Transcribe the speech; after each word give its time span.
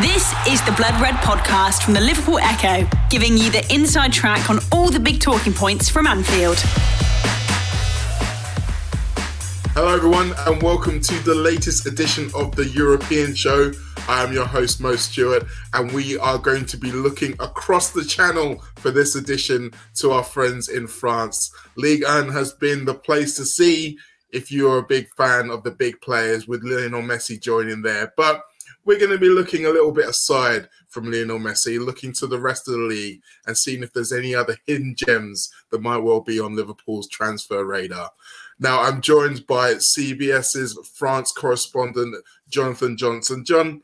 This 0.00 0.32
is 0.48 0.64
the 0.64 0.72
Blood 0.72 0.98
Red 1.02 1.16
podcast 1.16 1.82
from 1.82 1.92
the 1.92 2.00
Liverpool 2.00 2.38
Echo, 2.38 2.88
giving 3.10 3.36
you 3.36 3.50
the 3.50 3.62
inside 3.70 4.10
track 4.10 4.48
on 4.48 4.58
all 4.72 4.88
the 4.88 4.98
big 4.98 5.20
talking 5.20 5.52
points 5.52 5.90
from 5.90 6.06
Anfield. 6.06 6.56
Hello, 9.74 9.94
everyone, 9.94 10.32
and 10.46 10.62
welcome 10.62 10.98
to 10.98 11.14
the 11.24 11.34
latest 11.34 11.84
edition 11.84 12.30
of 12.34 12.56
the 12.56 12.68
European 12.70 13.34
Show. 13.34 13.72
I 14.08 14.22
am 14.22 14.32
your 14.32 14.46
host, 14.46 14.80
Mo 14.80 14.96
Stewart, 14.96 15.44
and 15.74 15.92
we 15.92 16.16
are 16.16 16.38
going 16.38 16.64
to 16.66 16.78
be 16.78 16.90
looking 16.90 17.32
across 17.32 17.90
the 17.90 18.02
channel 18.02 18.64
for 18.76 18.90
this 18.90 19.14
edition 19.14 19.72
to 19.96 20.12
our 20.12 20.24
friends 20.24 20.70
in 20.70 20.86
France. 20.86 21.54
Ligue 21.76 22.04
1 22.04 22.30
has 22.30 22.54
been 22.54 22.86
the 22.86 22.94
place 22.94 23.36
to 23.36 23.44
see 23.44 23.98
if 24.30 24.50
you're 24.50 24.78
a 24.78 24.86
big 24.86 25.08
fan 25.18 25.50
of 25.50 25.64
the 25.64 25.70
big 25.70 26.00
players, 26.00 26.48
with 26.48 26.64
Lionel 26.64 27.02
Messi 27.02 27.38
joining 27.38 27.82
there. 27.82 28.14
But 28.16 28.42
we're 28.84 28.98
going 28.98 29.12
to 29.12 29.18
be 29.18 29.28
looking 29.28 29.66
a 29.66 29.70
little 29.70 29.92
bit 29.92 30.08
aside 30.08 30.68
from 30.88 31.10
Lionel 31.10 31.38
Messi, 31.38 31.84
looking 31.84 32.12
to 32.14 32.26
the 32.26 32.38
rest 32.38 32.68
of 32.68 32.74
the 32.74 32.80
league 32.80 33.20
and 33.46 33.56
seeing 33.56 33.82
if 33.82 33.92
there's 33.92 34.12
any 34.12 34.34
other 34.34 34.56
hidden 34.66 34.94
gems 34.94 35.52
that 35.70 35.82
might 35.82 35.98
well 35.98 36.20
be 36.20 36.40
on 36.40 36.56
Liverpool's 36.56 37.08
transfer 37.08 37.64
radar. 37.64 38.10
Now, 38.58 38.82
I'm 38.82 39.00
joined 39.00 39.46
by 39.46 39.74
CBS's 39.74 40.78
France 40.94 41.32
correspondent, 41.32 42.14
Jonathan 42.48 42.96
Johnson. 42.96 43.44
John, 43.44 43.82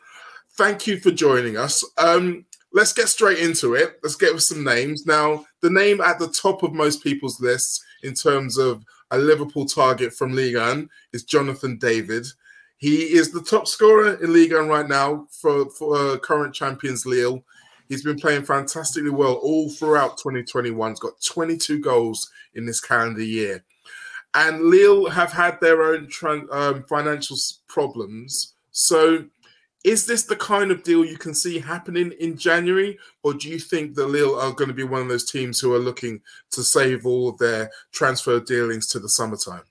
thank 0.52 0.86
you 0.86 0.98
for 0.98 1.10
joining 1.10 1.56
us. 1.56 1.84
Um, 1.96 2.44
let's 2.72 2.92
get 2.92 3.08
straight 3.08 3.38
into 3.38 3.74
it. 3.74 3.98
Let's 4.02 4.16
get 4.16 4.34
with 4.34 4.42
some 4.42 4.64
names. 4.64 5.06
Now, 5.06 5.44
the 5.62 5.70
name 5.70 6.00
at 6.00 6.18
the 6.18 6.28
top 6.28 6.62
of 6.62 6.72
most 6.72 7.02
people's 7.02 7.40
lists 7.40 7.84
in 8.02 8.14
terms 8.14 8.58
of 8.58 8.84
a 9.10 9.18
Liverpool 9.18 9.64
target 9.64 10.12
from 10.12 10.32
Ligue 10.32 10.56
1 10.56 10.88
is 11.12 11.24
Jonathan 11.24 11.78
David. 11.78 12.26
He 12.78 13.14
is 13.16 13.32
the 13.32 13.42
top 13.42 13.66
scorer 13.66 14.14
in 14.22 14.32
Ligue 14.32 14.52
1 14.52 14.68
right 14.68 14.88
now 14.88 15.26
for, 15.30 15.68
for 15.70 15.96
uh, 15.96 16.18
current 16.18 16.54
champions 16.54 17.04
Lille. 17.04 17.42
He's 17.88 18.04
been 18.04 18.18
playing 18.18 18.44
fantastically 18.44 19.10
well 19.10 19.34
all 19.34 19.70
throughout 19.70 20.18
2021. 20.18 20.90
He's 20.90 21.00
got 21.00 21.20
22 21.24 21.80
goals 21.80 22.30
in 22.54 22.66
this 22.66 22.80
calendar 22.80 23.22
year. 23.22 23.64
And 24.34 24.62
Lille 24.62 25.10
have 25.10 25.32
had 25.32 25.60
their 25.60 25.82
own 25.82 26.08
um, 26.52 26.84
financial 26.84 27.36
problems. 27.66 28.54
So, 28.70 29.24
is 29.84 30.06
this 30.06 30.24
the 30.24 30.36
kind 30.36 30.70
of 30.70 30.82
deal 30.82 31.04
you 31.04 31.16
can 31.16 31.34
see 31.34 31.58
happening 31.58 32.12
in 32.20 32.36
January? 32.36 32.98
Or 33.22 33.32
do 33.32 33.48
you 33.48 33.58
think 33.58 33.94
that 33.94 34.06
Lille 34.06 34.38
are 34.38 34.52
going 34.52 34.68
to 34.68 34.74
be 34.74 34.84
one 34.84 35.00
of 35.00 35.08
those 35.08 35.30
teams 35.30 35.58
who 35.58 35.74
are 35.74 35.78
looking 35.78 36.20
to 36.52 36.62
save 36.62 37.06
all 37.06 37.28
of 37.28 37.38
their 37.38 37.70
transfer 37.90 38.38
dealings 38.38 38.86
to 38.88 38.98
the 38.98 39.08
summertime? 39.08 39.62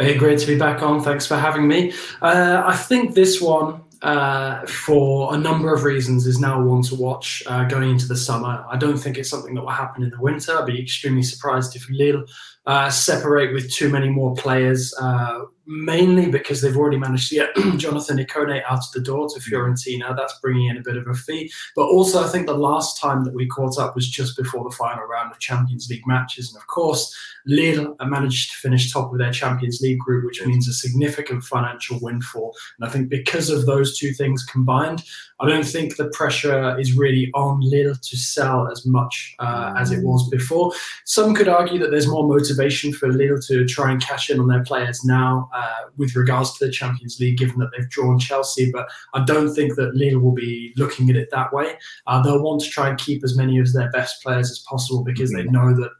Great 0.00 0.38
to 0.38 0.46
be 0.46 0.58
back 0.58 0.82
on. 0.82 1.02
Thanks 1.02 1.26
for 1.26 1.36
having 1.36 1.68
me. 1.68 1.92
Uh, 2.22 2.62
I 2.64 2.74
think 2.74 3.14
this 3.14 3.38
one, 3.38 3.82
uh, 4.00 4.64
for 4.64 5.34
a 5.34 5.36
number 5.36 5.74
of 5.74 5.84
reasons, 5.84 6.26
is 6.26 6.40
now 6.40 6.58
one 6.62 6.80
to 6.84 6.94
watch 6.94 7.42
uh, 7.46 7.64
going 7.64 7.90
into 7.90 8.08
the 8.08 8.16
summer. 8.16 8.64
I 8.70 8.78
don't 8.78 8.96
think 8.96 9.18
it's 9.18 9.28
something 9.28 9.54
that 9.54 9.60
will 9.60 9.68
happen 9.68 10.02
in 10.02 10.08
the 10.08 10.20
winter. 10.20 10.56
I'd 10.56 10.64
be 10.64 10.80
extremely 10.80 11.22
surprised 11.22 11.76
if 11.76 11.86
Lille 11.90 12.24
uh, 12.70 12.88
separate 12.88 13.52
with 13.52 13.68
too 13.68 13.88
many 13.88 14.08
more 14.08 14.32
players 14.36 14.94
uh, 15.00 15.40
mainly 15.70 16.28
because 16.28 16.60
they've 16.60 16.76
already 16.76 16.98
managed 16.98 17.28
to 17.28 17.36
get 17.36 17.54
Jonathan 17.78 18.18
Ikone 18.18 18.62
out 18.68 18.78
of 18.78 18.92
the 18.92 19.00
door 19.00 19.28
to 19.28 19.40
Fiorentina. 19.40 20.16
That's 20.16 20.38
bringing 20.40 20.66
in 20.68 20.76
a 20.76 20.82
bit 20.82 20.96
of 20.96 21.06
a 21.06 21.14
fee. 21.14 21.50
But 21.76 21.86
also, 21.86 22.22
I 22.22 22.28
think 22.28 22.46
the 22.46 22.54
last 22.54 23.00
time 23.00 23.24
that 23.24 23.34
we 23.34 23.46
caught 23.46 23.78
up 23.78 23.94
was 23.94 24.08
just 24.08 24.36
before 24.36 24.64
the 24.64 24.74
final 24.76 25.04
round 25.04 25.30
of 25.30 25.38
Champions 25.38 25.88
League 25.88 26.06
matches. 26.06 26.52
And 26.52 26.60
of 26.60 26.66
course, 26.66 27.16
Lille 27.46 27.94
managed 28.04 28.50
to 28.50 28.56
finish 28.56 28.92
top 28.92 29.12
of 29.12 29.18
their 29.18 29.32
Champions 29.32 29.80
League 29.80 30.00
group, 30.00 30.24
which 30.24 30.44
means 30.44 30.66
a 30.66 30.72
significant 30.72 31.44
financial 31.44 31.98
windfall. 32.02 32.56
And 32.78 32.88
I 32.88 32.92
think 32.92 33.08
because 33.08 33.48
of 33.48 33.66
those 33.66 33.96
two 33.96 34.12
things 34.12 34.44
combined, 34.44 35.04
I 35.38 35.48
don't 35.48 35.64
think 35.64 35.96
the 35.96 36.08
pressure 36.10 36.78
is 36.78 36.96
really 36.96 37.30
on 37.34 37.60
Lille 37.60 37.94
to 37.94 38.16
sell 38.16 38.68
as 38.68 38.84
much 38.84 39.34
uh, 39.38 39.72
as 39.78 39.92
it 39.92 40.04
was 40.04 40.28
before. 40.28 40.72
Some 41.04 41.34
could 41.34 41.48
argue 41.48 41.78
that 41.78 41.90
there's 41.90 42.08
more 42.08 42.26
motivation 42.26 42.59
for 42.92 43.12
Lille 43.12 43.38
to 43.46 43.66
try 43.66 43.90
and 43.90 44.02
cash 44.02 44.28
in 44.28 44.40
on 44.40 44.48
their 44.48 44.64
players 44.64 45.04
now 45.04 45.48
uh, 45.54 45.88
with 45.96 46.14
regards 46.16 46.58
to 46.58 46.66
the 46.66 46.72
Champions 46.72 47.18
League, 47.20 47.38
given 47.38 47.58
that 47.58 47.70
they've 47.76 47.88
drawn 47.88 48.18
Chelsea. 48.18 48.70
But 48.70 48.88
I 49.14 49.24
don't 49.24 49.54
think 49.54 49.76
that 49.76 49.94
Lille 49.94 50.18
will 50.18 50.34
be 50.34 50.72
looking 50.76 51.08
at 51.10 51.16
it 51.16 51.30
that 51.30 51.52
way. 51.52 51.78
Uh, 52.06 52.22
they'll 52.22 52.42
want 52.42 52.62
to 52.62 52.70
try 52.70 52.88
and 52.88 52.98
keep 52.98 53.24
as 53.24 53.36
many 53.36 53.58
of 53.58 53.72
their 53.72 53.90
best 53.90 54.22
players 54.22 54.50
as 54.50 54.58
possible 54.60 55.04
because 55.04 55.32
they 55.32 55.44
know 55.44 55.74
that 55.74 55.90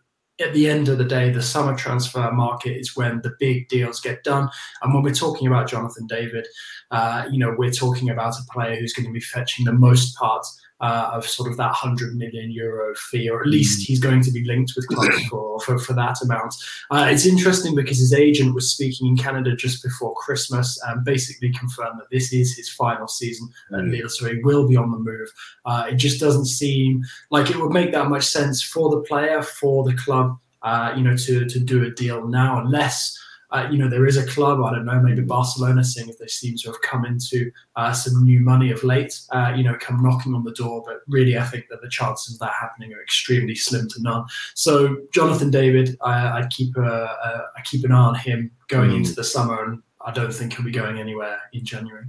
at 0.41 0.54
the 0.54 0.69
end 0.69 0.88
of 0.88 0.99
the 0.99 1.04
day, 1.04 1.31
the 1.31 1.43
summer 1.43 1.76
transfer 1.76 2.31
market 2.32 2.76
is 2.76 2.97
when 2.97 3.20
the 3.22 3.34
big 3.38 3.69
deals 3.69 4.00
get 4.00 4.25
done. 4.25 4.49
And 4.82 4.94
when 4.94 5.03
we're 5.03 5.12
talking 5.12 5.47
about 5.47 5.69
Jonathan 5.69 6.06
David, 6.06 6.47
uh, 6.91 7.26
you 7.31 7.38
know, 7.38 7.54
we're 7.56 7.70
talking 7.70 8.10
about 8.10 8.34
a 8.38 8.53
player 8.53 8.76
who's 8.76 8.94
going 8.94 9.06
to 9.06 9.12
be 9.12 9.20
fetching 9.20 9.65
the 9.65 9.72
most 9.72 10.16
part 10.16 10.47
uh, 10.81 11.11
of 11.13 11.27
sort 11.27 11.51
of 11.51 11.57
that 11.59 11.67
100 11.67 12.17
million 12.17 12.51
euro 12.51 12.95
fee, 12.95 13.29
or 13.29 13.41
at 13.41 13.49
least 13.49 13.81
mm. 13.81 13.87
he's 13.87 14.01
going 14.01 14.23
to 14.23 14.31
be 14.31 14.45
linked 14.45 14.73
with 14.77 14.87
clubs 14.89 15.27
for, 15.29 15.61
for, 15.61 15.79
for 15.79 15.93
that 15.93 16.21
amount. 16.23 16.55
Uh, 16.91 17.07
it's 17.11 17.27
interesting 17.27 17.75
because 17.75 17.99
his 17.99 18.15
agent 18.15 18.55
was 18.55 18.71
speaking 18.71 19.07
in 19.07 19.17
Canada 19.17 19.55
just 19.55 19.83
before 19.83 20.15
Christmas 20.15 20.81
and 20.89 21.05
basically 21.05 21.53
confirmed 21.53 22.01
that 22.01 22.11
this 22.11 22.33
is 22.33 22.57
his 22.57 22.69
final 22.71 23.09
season 23.09 23.49
at. 23.73 23.91
Lille, 23.91 24.09
so 24.09 24.29
he 24.29 24.41
will 24.43 24.69
be 24.69 24.77
on 24.77 24.91
the 24.91 24.99
move. 24.99 25.29
Uh, 25.65 25.87
it 25.91 25.97
just 25.97 26.21
doesn't 26.21 26.47
seem 26.47 27.03
like 27.31 27.51
it 27.51 27.57
would 27.57 27.73
make 27.73 27.93
that 27.93 28.09
much 28.09 28.25
sense 28.25 28.62
for 28.62 28.89
the 28.91 29.01
player, 29.03 29.43
for 29.43 29.85
the 29.85 29.95
club, 29.95 30.39
uh, 30.62 30.95
you 30.97 31.03
know, 31.03 31.17
to, 31.17 31.45
to 31.47 31.59
do 31.59 31.85
a 31.85 31.91
deal 31.91 32.27
now, 32.27 32.61
unless 32.61 33.19
uh, 33.53 33.69
you 33.71 33.78
know, 33.78 33.88
there 33.88 34.06
is 34.06 34.16
a 34.16 34.27
club, 34.27 34.62
I 34.62 34.71
don't 34.71 34.84
know, 34.84 35.00
maybe 35.00 35.22
Barcelona, 35.22 35.83
seeing 35.84 36.09
if 36.09 36.19
they 36.19 36.27
seem 36.27 36.56
to 36.59 36.71
have 36.71 36.81
come 36.83 37.05
into 37.05 37.50
uh, 37.77 37.93
some 37.93 38.25
new 38.25 38.41
money 38.41 38.71
of 38.71 38.83
late, 38.84 39.19
uh, 39.31 39.53
you 39.56 39.65
know, 39.65 39.77
come 39.81 40.03
knocking 40.03 40.34
on 40.34 40.44
the 40.44 40.53
door. 40.53 40.83
But 40.87 40.99
really, 41.09 41.37
I 41.37 41.44
think 41.44 41.66
that 41.71 41.83
the 41.83 41.88
chances 41.88 42.34
of 42.34 42.41
that 42.41 42.53
happening 42.61 42.93
are 42.93 43.03
extremely 43.03 43.55
slim 43.55 43.88
to 43.88 44.03
none. 44.03 44.25
So, 44.55 44.97
Jonathan 45.12 45.50
David, 45.50 45.97
I, 46.03 46.43
I 46.43 46.47
keep 46.50 46.77
a, 46.77 46.81
a, 46.81 47.47
I 47.56 47.62
keep 47.65 47.84
an 47.84 47.93
eye 47.93 47.97
on 47.97 48.15
him 48.15 48.50
going 48.69 48.91
mm. 48.91 48.97
into 48.99 49.15
the 49.15 49.25
summer, 49.25 49.65
and 49.65 49.82
I 50.05 50.12
don't 50.12 50.32
think 50.32 50.55
he'll 50.55 50.65
be 50.65 50.71
going 50.71 50.99
anywhere 50.99 51.41
in 51.53 51.65
January. 51.65 52.06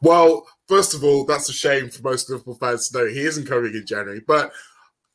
Well, 0.00 0.46
first 0.68 0.94
of 0.94 1.02
all, 1.02 1.24
that's 1.24 1.48
a 1.48 1.52
shame 1.52 1.90
for 1.90 2.02
most 2.02 2.28
Liverpool 2.28 2.54
fans 2.54 2.88
to 2.88 2.98
know 2.98 3.06
he 3.06 3.20
isn't 3.20 3.46
coming 3.46 3.74
in 3.74 3.86
January. 3.86 4.20
But 4.20 4.52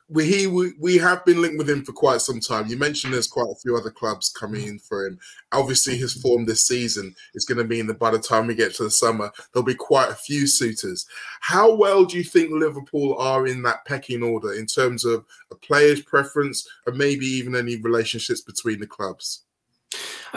we 0.10 0.26
he 0.26 0.48
we, 0.48 0.72
we 0.80 0.98
have 0.98 1.26
been 1.26 1.42
linked 1.42 1.58
with 1.58 1.70
him 1.70 1.84
for 1.84 1.92
quite 1.92 2.22
some 2.22 2.40
time. 2.40 2.68
You 2.68 2.78
mentioned 2.78 3.14
there's 3.14 3.28
quite 3.28 3.50
a 3.52 3.60
few 3.60 3.76
other 3.76 3.92
clubs 3.92 4.30
coming 4.30 4.66
in 4.66 4.80
for 4.80 5.06
him. 5.06 5.20
Obviously, 5.52 5.98
his 5.98 6.14
form 6.14 6.46
this 6.46 6.66
season 6.66 7.14
is 7.34 7.46
going 7.46 7.58
to 7.58 7.66
mean 7.66 7.88
that 7.88 8.00
by 8.00 8.12
the 8.12 8.20
time 8.20 8.48
we 8.48 8.56
get 8.56 8.74
to 8.76 8.84
the 8.84 8.92
summer, 8.92 9.32
there'll 9.52 9.66
be 9.66 9.76
quite 9.76 10.10
a 10.10 10.16
few 10.16 10.48
suitors. 10.48 11.06
How 11.42 11.76
well 11.76 12.06
do 12.06 12.18
you 12.18 12.24
think 12.24 12.52
Liverpool 12.52 13.18
are 13.18 13.48
in 13.48 13.62
that 13.64 13.86
pecking 13.86 14.24
order 14.24 14.54
in 14.54 14.66
terms 14.66 15.04
of 15.04 15.26
a 15.52 15.56
player's 15.56 16.02
preference, 16.02 16.68
and 16.86 16.98
maybe 16.98 17.26
even 17.26 17.56
any 17.56 17.76
relationships 17.76 18.42
between 18.42 18.80
the 18.80 18.88
clubs? 18.88 19.44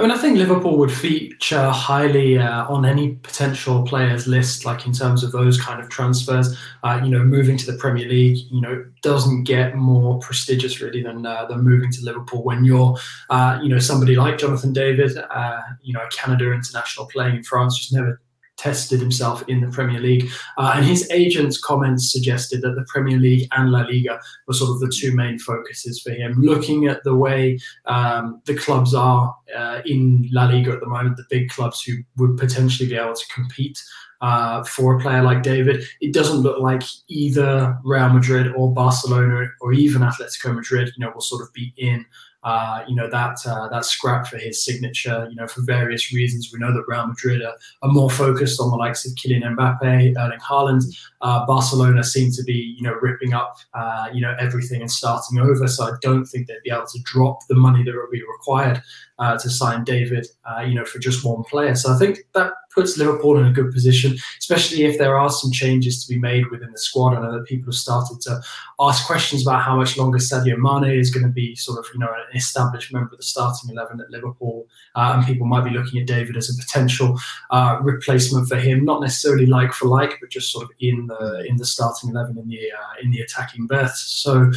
I 0.01 0.03
mean, 0.05 0.13
I 0.13 0.17
think 0.17 0.39
Liverpool 0.39 0.79
would 0.79 0.91
feature 0.91 1.69
highly 1.69 2.39
uh, 2.39 2.67
on 2.69 2.87
any 2.87 3.17
potential 3.17 3.83
players 3.83 4.27
list, 4.27 4.65
like 4.65 4.87
in 4.87 4.95
terms 4.95 5.23
of 5.23 5.31
those 5.31 5.61
kind 5.61 5.79
of 5.79 5.91
transfers. 5.91 6.57
Uh, 6.83 7.03
you 7.05 7.11
know, 7.11 7.23
moving 7.23 7.59
to 7.59 7.71
the 7.71 7.77
Premier 7.77 8.09
League, 8.09 8.39
you 8.51 8.63
know, 8.63 8.83
doesn't 9.03 9.45
get 9.45 9.77
more 9.77 10.19
prestigious 10.21 10.81
really 10.81 11.03
than 11.03 11.27
uh, 11.27 11.45
than 11.45 11.63
moving 11.63 11.93
to 11.93 12.03
Liverpool 12.03 12.43
when 12.43 12.65
you're, 12.65 12.97
uh, 13.29 13.59
you 13.63 13.69
know, 13.69 13.79
somebody 13.79 14.17
like 14.17 14.39
Jonathan 14.39 14.73
David, 14.73 15.19
uh, 15.19 15.61
you 15.83 15.93
know, 15.93 16.01
a 16.01 16.09
Canada 16.09 16.51
international 16.51 17.05
playing 17.05 17.37
in 17.37 17.45
France, 17.45 17.77
just 17.77 17.93
never 17.93 18.23
tested 18.61 19.01
himself 19.01 19.43
in 19.49 19.61
the 19.61 19.69
Premier 19.69 20.01
League. 20.01 20.29
Uh, 20.59 20.73
and 20.77 20.85
his 20.85 21.11
agent's 21.11 21.59
comments 21.59 22.13
suggested 22.13 22.61
that 22.61 22.75
the 22.75 22.85
Premier 22.89 23.19
League 23.19 23.49
and 23.53 23.73
La 23.73 23.81
Liga 23.81 24.21
were 24.47 24.55
sort 24.55 24.71
of 24.71 24.81
the 24.81 24.93
two 24.95 25.15
main 25.15 25.39
focuses 25.39 26.01
for 26.01 26.11
him. 26.11 26.41
Looking 26.41 26.87
at 26.87 27.03
the 27.03 27.15
way 27.15 27.59
um, 27.87 28.43
the 28.45 28.55
clubs 28.55 28.95
are 28.95 29.35
uh, 29.57 29.81
in 29.87 30.29
La 30.31 30.45
Liga 30.45 30.73
at 30.73 30.81
the 30.81 30.87
moment, 30.87 31.17
the 31.17 31.25
big 31.31 31.49
clubs 31.49 31.83
who 31.83 31.95
would 32.19 32.37
potentially 32.37 32.89
be 32.89 32.97
able 32.97 33.15
to 33.15 33.35
compete 33.35 33.83
uh, 34.21 34.63
for 34.65 34.97
a 34.97 35.01
player 35.01 35.23
like 35.23 35.43
David, 35.43 35.83
it 36.03 36.13
doesn't 36.13 36.41
look 36.41 36.61
like 36.61 36.83
either 37.09 37.79
Real 37.85 38.11
Madrid 38.11 38.53
or 38.55 38.75
Barcelona 38.75 39.47
or 39.63 39.73
even 39.73 40.03
Atletico 40.03 40.55
Madrid, 40.55 40.93
you 40.97 41.05
know, 41.05 41.11
will 41.15 41.23
sort 41.23 41.43
of 41.43 41.51
be 41.55 41.73
in 41.79 42.05
uh, 42.43 42.85
you 42.89 42.95
know 42.95 43.09
that 43.11 43.37
uh, 43.47 43.69
that 43.69 43.85
scrap 43.85 44.27
for 44.27 44.39
his 44.39 44.65
signature. 44.65 45.27
You 45.29 45.37
know, 45.37 45.47
for 45.47 45.63
various 45.63 46.13
reasons, 46.13 46.51
we 46.53 46.59
know 46.59 46.73
that 46.73 46.85
Real 46.89 47.07
Madrid 47.07 47.43
are, 47.43 47.55
are 47.83 47.93
more 47.93 48.11
focused 48.11 48.61
on 48.61 48.71
the 48.71 48.77
likes 48.77 49.07
of 49.07 49.13
Kylian 49.13 49.43
Mbappe, 49.43 50.17
Erling 50.17 50.39
Haaland. 50.41 50.85
Uh, 51.23 51.47
Barcelona 51.47 52.03
seem 52.03 52.31
to 52.33 52.43
be, 52.45 52.75
you 52.77 52.83
know, 52.83 52.95
ripping 52.95 53.35
up, 53.35 53.57
uh, 53.75 54.09
you 54.13 54.21
know, 54.21 54.35
everything 54.39 54.81
and 54.81 54.91
starting 54.91 55.39
over. 55.39 55.69
So 55.69 55.85
I 55.85 55.93
don't 56.01 56.25
think 56.25 56.47
they'd 56.47 56.63
be 56.65 56.71
able 56.71 56.87
to 56.87 57.01
drop 57.05 57.47
the 57.49 57.55
money 57.55 57.83
that 57.83 57.95
would 57.95 58.11
be 58.11 58.23
required 58.23 58.83
uh, 59.19 59.37
to 59.39 59.51
sign 59.51 59.85
David, 59.85 60.27
uh, 60.45 60.63
you 60.63 60.75
know, 60.75 60.85
for 60.85 60.99
just 60.99 61.25
one 61.25 61.45
player. 61.45 61.75
So 61.75 61.93
I 61.93 61.99
think 61.99 62.21
that 62.35 62.53
puts 62.75 62.97
Liverpool 62.97 63.39
in 63.39 63.47
a 63.47 63.53
good 63.53 63.73
position, 63.73 64.17
especially 64.39 64.85
if 64.85 64.97
there 64.97 65.19
are 65.19 65.29
some 65.29 65.51
changes 65.51 66.03
to 66.03 66.13
be 66.13 66.19
made 66.19 66.47
within 66.51 66.71
the 66.71 66.79
squad. 66.79 67.15
I 67.15 67.21
know 67.21 67.33
that 67.33 67.45
people 67.45 67.67
have 67.67 67.75
started 67.75 68.21
to 68.23 68.41
ask 68.79 69.07
questions 69.07 69.43
about 69.43 69.63
how 69.63 69.77
much 69.77 69.99
longer 69.99 70.19
Sadio 70.19 70.57
Mane 70.57 70.99
is 70.99 71.11
going 71.11 71.27
to 71.27 71.33
be 71.33 71.55
sort 71.55 71.79
of, 71.79 71.87
you 71.93 72.01
know, 72.01 72.07
an 72.07 72.37
established 72.37 72.93
member 72.93 73.11
of 73.13 73.19
the 73.19 73.23
starting 73.23 73.71
11 73.71 74.01
at 74.01 74.11
Liverpool. 74.11 74.67
Uh, 74.95 75.15
and 75.17 75.27
people 75.27 75.47
might 75.47 75.65
be 75.65 75.71
looking 75.71 76.01
at 76.01 76.07
David 76.07 76.37
as 76.37 76.49
a 76.49 76.63
potential 76.63 77.19
uh, 77.51 77.79
replacement 77.83 78.49
for 78.49 78.57
him, 78.57 78.85
not 78.85 79.03
necessarily 79.03 79.47
like 79.47 79.73
for 79.73 79.87
like, 79.87 80.19
but 80.21 80.31
just 80.31 80.51
sort 80.51 80.65
of 80.65 80.71
in 80.81 81.09
the 81.11 81.45
in 81.47 81.57
the 81.57 81.65
starting 81.65 82.11
11 82.11 82.39
in 82.39 82.49
the 82.49 82.73
uh, 82.73 83.03
in 83.03 83.11
the 83.11 83.21
attacking 83.21 83.67
berths. 83.67 84.01
So 84.23 84.51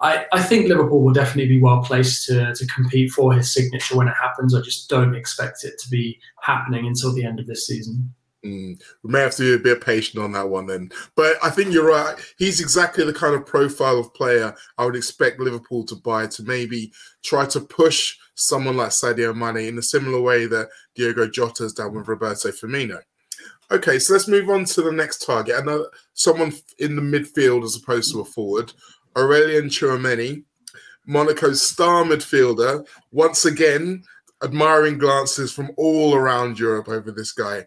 I, 0.00 0.26
I 0.32 0.42
think 0.42 0.68
Liverpool 0.68 1.02
will 1.02 1.12
definitely 1.12 1.48
be 1.48 1.60
well 1.60 1.82
placed 1.82 2.26
to, 2.26 2.54
to 2.54 2.66
compete 2.66 3.10
for 3.10 3.32
his 3.32 3.52
signature 3.52 3.96
when 3.96 4.08
it 4.08 4.14
happens. 4.20 4.54
I 4.54 4.60
just 4.60 4.88
don't 4.88 5.14
expect 5.14 5.64
it 5.64 5.78
to 5.78 5.90
be 5.90 6.18
happening 6.42 6.86
until 6.86 7.12
the 7.12 7.24
end 7.24 7.40
of 7.40 7.46
this 7.46 7.66
season. 7.66 8.14
Mm, 8.44 8.78
we 9.02 9.10
may 9.10 9.20
have 9.20 9.34
to 9.36 9.42
be 9.42 9.54
a 9.54 9.74
bit 9.74 9.84
patient 9.84 10.22
on 10.22 10.32
that 10.32 10.48
one 10.48 10.66
then. 10.66 10.90
But 11.16 11.36
I 11.42 11.48
think 11.48 11.72
you're 11.72 11.88
right. 11.88 12.14
He's 12.36 12.60
exactly 12.60 13.04
the 13.04 13.14
kind 13.14 13.34
of 13.34 13.46
profile 13.46 13.98
of 13.98 14.12
player 14.12 14.54
I 14.76 14.84
would 14.84 14.96
expect 14.96 15.40
Liverpool 15.40 15.84
to 15.86 15.96
buy 15.96 16.26
to 16.26 16.42
maybe 16.42 16.92
try 17.24 17.46
to 17.46 17.60
push 17.60 18.16
someone 18.34 18.76
like 18.76 18.90
Sadio 18.90 19.34
Mane 19.34 19.68
in 19.68 19.78
a 19.78 19.82
similar 19.82 20.20
way 20.20 20.46
that 20.46 20.68
Diogo 20.94 21.28
Jota 21.28 21.62
has 21.62 21.72
done 21.72 21.94
with 21.94 22.08
Roberto 22.08 22.50
Firmino. 22.50 23.00
Okay, 23.70 23.98
so 23.98 24.12
let's 24.12 24.28
move 24.28 24.50
on 24.50 24.64
to 24.66 24.82
the 24.82 24.92
next 24.92 25.24
target. 25.24 25.56
Another 25.56 25.86
someone 26.12 26.52
in 26.78 26.96
the 26.96 27.02
midfield 27.02 27.64
as 27.64 27.76
opposed 27.76 28.12
to 28.12 28.20
a 28.20 28.24
forward. 28.24 28.72
Aurelien 29.16 29.64
Tchouameni, 29.64 30.44
Monaco's 31.06 31.62
star 31.62 32.04
midfielder, 32.04 32.86
once 33.10 33.44
again 33.44 34.04
admiring 34.42 34.98
glances 34.98 35.52
from 35.52 35.70
all 35.76 36.14
around 36.14 36.58
Europe 36.58 36.88
over 36.88 37.10
this 37.10 37.32
guy. 37.32 37.66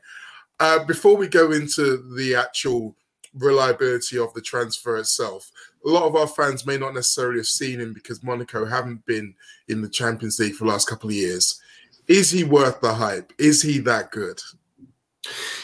Uh, 0.59 0.83
before 0.85 1.15
we 1.18 1.27
go 1.27 1.51
into 1.51 1.97
the 2.15 2.35
actual 2.35 2.95
reliability 3.33 4.18
of 4.18 4.33
the 4.33 4.41
transfer 4.41 4.97
itself, 4.97 5.51
a 5.85 5.89
lot 5.89 6.03
of 6.03 6.15
our 6.15 6.27
fans 6.27 6.65
may 6.65 6.77
not 6.77 6.94
necessarily 6.94 7.39
have 7.39 7.47
seen 7.47 7.79
him 7.79 7.94
because 7.94 8.24
Monaco 8.24 8.65
haven't 8.65 9.06
been 9.06 9.33
in 9.68 9.81
the 9.81 9.89
Champions 9.89 10.39
League 10.39 10.56
for 10.56 10.65
the 10.65 10.71
last 10.71 10.88
couple 10.88 11.09
of 11.09 11.15
years. 11.15 11.62
Is 12.07 12.31
he 12.31 12.44
worth 12.44 12.81
the 12.81 12.94
hype? 12.94 13.33
Is 13.38 13.62
he 13.62 13.79
that 13.79 14.12
good? 14.12 14.39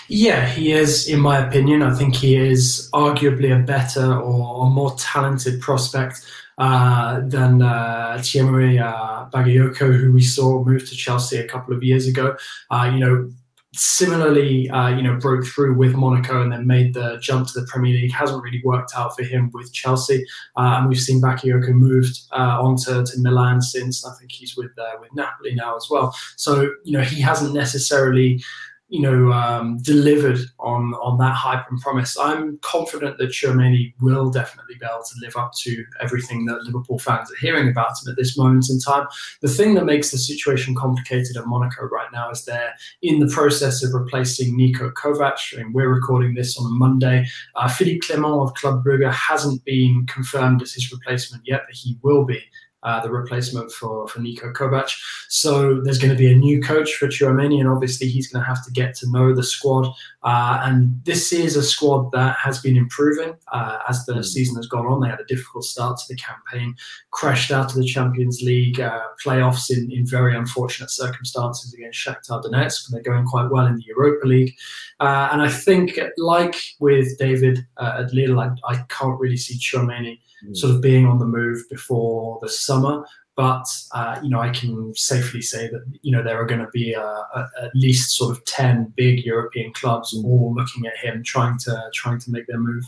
Yeah, 0.09 0.45
he 0.47 0.71
is, 0.71 1.07
in 1.07 1.19
my 1.19 1.45
opinion. 1.45 1.81
I 1.81 1.93
think 1.93 2.15
he 2.15 2.35
is 2.35 2.89
arguably 2.93 3.55
a 3.57 3.63
better 3.63 4.13
or, 4.13 4.69
more 4.69 4.95
talented 4.97 5.61
prospect 5.61 6.25
uh, 6.57 7.21
than 7.23 7.61
uh, 7.61 8.17
uh, 8.17 9.29
Bakayoko, 9.29 9.99
who 9.99 10.11
we 10.11 10.21
saw 10.21 10.63
move 10.63 10.87
to 10.89 10.95
Chelsea 10.95 11.37
a 11.37 11.47
couple 11.47 11.75
of 11.75 11.83
years 11.83 12.07
ago. 12.07 12.35
Uh, 12.69 12.91
you 12.93 12.99
know, 12.99 13.29
similarly, 13.73 14.69
uh, 14.69 14.89
you 14.89 15.01
know, 15.01 15.15
broke 15.15 15.45
through 15.45 15.75
with 15.75 15.95
Monaco 15.95 16.41
and 16.41 16.51
then 16.51 16.67
made 16.67 16.93
the 16.93 17.17
jump 17.21 17.47
to 17.47 17.59
the 17.59 17.65
Premier 17.67 17.93
League. 17.93 18.11
Hasn't 18.11 18.43
really 18.43 18.61
worked 18.63 18.91
out 18.95 19.15
for 19.15 19.23
him 19.23 19.49
with 19.53 19.73
Chelsea, 19.73 20.25
uh, 20.57 20.77
and 20.79 20.89
we've 20.89 20.99
seen 20.99 21.21
Bakayoko 21.21 21.69
moved 21.69 22.19
uh, 22.31 22.61
on 22.61 22.77
to, 22.77 23.03
to 23.03 23.19
Milan 23.19 23.61
since. 23.61 24.05
I 24.05 24.13
think 24.17 24.31
he's 24.31 24.55
with 24.55 24.71
uh, 24.77 24.97
with 24.99 25.13
Napoli 25.13 25.55
now 25.55 25.75
as 25.75 25.87
well. 25.89 26.15
So 26.35 26.71
you 26.83 26.93
know, 26.93 27.01
he 27.01 27.21
hasn't 27.21 27.53
necessarily 27.53 28.43
you 28.89 29.01
know, 29.01 29.31
um, 29.31 29.81
delivered 29.81 30.39
on 30.59 30.93
on 30.95 31.17
that 31.17 31.33
hype 31.33 31.65
and 31.69 31.79
promise. 31.81 32.17
I'm 32.17 32.59
confident 32.59 33.17
that 33.17 33.29
Tchouameni 33.29 33.93
will 34.01 34.29
definitely 34.29 34.75
be 34.75 34.85
able 34.85 35.03
to 35.03 35.15
live 35.19 35.35
up 35.35 35.53
to 35.61 35.83
everything 36.01 36.45
that 36.45 36.63
Liverpool 36.63 36.99
fans 36.99 37.31
are 37.31 37.37
hearing 37.37 37.69
about 37.69 37.91
him 38.03 38.11
at 38.11 38.17
this 38.17 38.37
moment 38.37 38.69
in 38.69 38.79
time. 38.79 39.07
The 39.41 39.47
thing 39.47 39.73
that 39.75 39.85
makes 39.85 40.11
the 40.11 40.17
situation 40.17 40.75
complicated 40.75 41.37
at 41.37 41.47
Monaco 41.47 41.85
right 41.85 42.11
now 42.13 42.29
is 42.29 42.45
they're 42.45 42.75
in 43.01 43.19
the 43.19 43.33
process 43.33 43.83
of 43.83 43.93
replacing 43.93 44.57
Niko 44.57 44.91
Kovac. 44.93 45.37
I 45.53 45.63
mean, 45.63 45.73
we're 45.73 45.93
recording 45.93 46.35
this 46.35 46.57
on 46.57 46.65
a 46.65 46.75
Monday. 46.75 47.25
Uh, 47.55 47.69
Philippe 47.69 48.05
Clement 48.05 48.41
of 48.41 48.53
Club 48.53 48.83
Brugge 48.83 49.11
hasn't 49.11 49.63
been 49.65 50.05
confirmed 50.07 50.61
as 50.61 50.73
his 50.73 50.91
replacement 50.91 51.43
yet, 51.47 51.61
but 51.65 51.75
he 51.75 51.97
will 52.03 52.25
be 52.25 52.41
uh, 52.83 52.99
the 53.01 53.09
replacement 53.09 53.71
for, 53.71 54.07
for 54.07 54.19
Niko 54.19 54.53
Kovac. 54.53 54.91
So 55.29 55.81
there's 55.81 55.97
going 55.97 56.11
to 56.11 56.17
be 56.17 56.31
a 56.31 56.35
new 56.35 56.61
coach 56.61 56.93
for 56.95 57.07
Tchouameni, 57.07 57.59
and 57.59 57.69
obviously 57.69 58.07
he's 58.07 58.31
going 58.31 58.43
to 58.43 58.47
have 58.47 58.63
to 58.65 58.71
get 58.71 58.95
to 58.95 59.09
know 59.09 59.33
the 59.33 59.43
squad. 59.43 59.93
Uh, 60.23 60.61
and 60.63 61.03
this 61.03 61.33
is 61.33 61.55
a 61.55 61.63
squad 61.63 62.11
that 62.11 62.35
has 62.37 62.59
been 62.59 62.77
improving 62.77 63.33
uh, 63.51 63.79
as 63.89 64.05
the 64.05 64.13
mm. 64.13 64.25
season 64.25 64.55
has 64.55 64.67
gone 64.67 64.85
on. 64.85 65.01
They 65.01 65.09
had 65.09 65.19
a 65.19 65.25
difficult 65.25 65.65
start 65.65 65.97
to 65.97 66.03
the 66.07 66.15
campaign, 66.15 66.75
crashed 67.11 67.51
out 67.51 67.71
of 67.71 67.77
the 67.77 67.85
Champions 67.85 68.41
League 68.41 68.79
uh, 68.79 69.01
playoffs 69.23 69.69
in, 69.69 69.91
in 69.91 70.05
very 70.05 70.35
unfortunate 70.35 70.91
circumstances 70.91 71.73
against 71.73 71.99
Shakhtar 71.99 72.43
Donetsk. 72.43 72.89
They're 72.89 73.01
going 73.01 73.25
quite 73.25 73.49
well 73.49 73.65
in 73.65 73.75
the 73.75 73.83
Europa 73.85 74.27
League. 74.27 74.55
Uh, 74.99 75.29
and 75.31 75.41
I 75.41 75.49
think, 75.49 75.99
like 76.17 76.55
with 76.79 77.17
David 77.17 77.65
uh, 77.77 78.03
at 78.03 78.13
Lille, 78.13 78.39
I, 78.39 78.51
I 78.67 78.77
can't 78.89 79.19
really 79.19 79.37
see 79.37 79.57
Tchouameni 79.57 80.19
mm. 80.45 80.55
sort 80.55 80.73
of 80.73 80.81
being 80.81 81.05
on 81.05 81.19
the 81.19 81.25
move 81.25 81.63
before 81.69 82.39
the 82.41 82.49
summer. 82.49 83.05
But 83.35 83.65
uh, 83.93 84.19
you 84.21 84.29
know, 84.29 84.39
I 84.39 84.49
can 84.49 84.93
safely 84.95 85.41
say 85.41 85.67
that 85.69 85.83
you 86.01 86.11
know 86.11 86.23
there 86.23 86.39
are 86.39 86.45
going 86.45 86.61
to 86.61 86.69
be 86.71 86.95
uh, 86.95 87.45
at 87.61 87.75
least 87.75 88.15
sort 88.15 88.35
of 88.35 88.45
ten 88.45 88.93
big 88.95 89.25
European 89.25 89.73
clubs 89.73 90.13
mm. 90.13 90.23
all 90.23 90.53
looking 90.53 90.85
at 90.85 90.97
him, 90.97 91.23
trying 91.23 91.57
to 91.59 91.89
trying 91.93 92.19
to 92.19 92.31
make 92.31 92.47
their 92.47 92.59
move. 92.59 92.83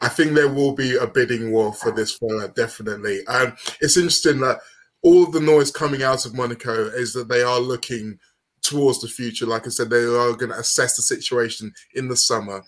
I 0.00 0.08
think 0.08 0.32
there 0.32 0.48
will 0.48 0.72
be 0.72 0.96
a 0.96 1.06
bidding 1.06 1.52
war 1.52 1.72
for 1.72 1.90
this 1.90 2.16
fella, 2.16 2.48
definitely. 2.48 3.20
And 3.28 3.48
um, 3.48 3.56
it's 3.80 3.96
interesting 3.96 4.40
that 4.40 4.60
all 5.02 5.24
of 5.24 5.32
the 5.32 5.40
noise 5.40 5.70
coming 5.70 6.02
out 6.02 6.24
of 6.24 6.34
Monaco 6.34 6.86
is 6.88 7.12
that 7.12 7.28
they 7.28 7.42
are 7.42 7.60
looking 7.60 8.18
towards 8.62 9.00
the 9.00 9.08
future. 9.08 9.46
Like 9.46 9.66
I 9.66 9.70
said, 9.70 9.90
they 9.90 10.04
are 10.04 10.32
going 10.32 10.50
to 10.50 10.58
assess 10.58 10.96
the 10.96 11.02
situation 11.02 11.72
in 11.94 12.08
the 12.08 12.16
summer 12.16 12.62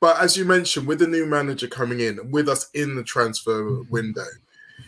but 0.00 0.20
as 0.20 0.36
you 0.36 0.44
mentioned, 0.44 0.86
with 0.86 1.00
the 1.00 1.06
new 1.06 1.26
manager 1.26 1.66
coming 1.66 2.00
in, 2.00 2.30
with 2.30 2.48
us 2.48 2.68
in 2.74 2.94
the 2.94 3.02
transfer 3.02 3.62
mm-hmm. 3.62 3.90
window, 3.90 4.26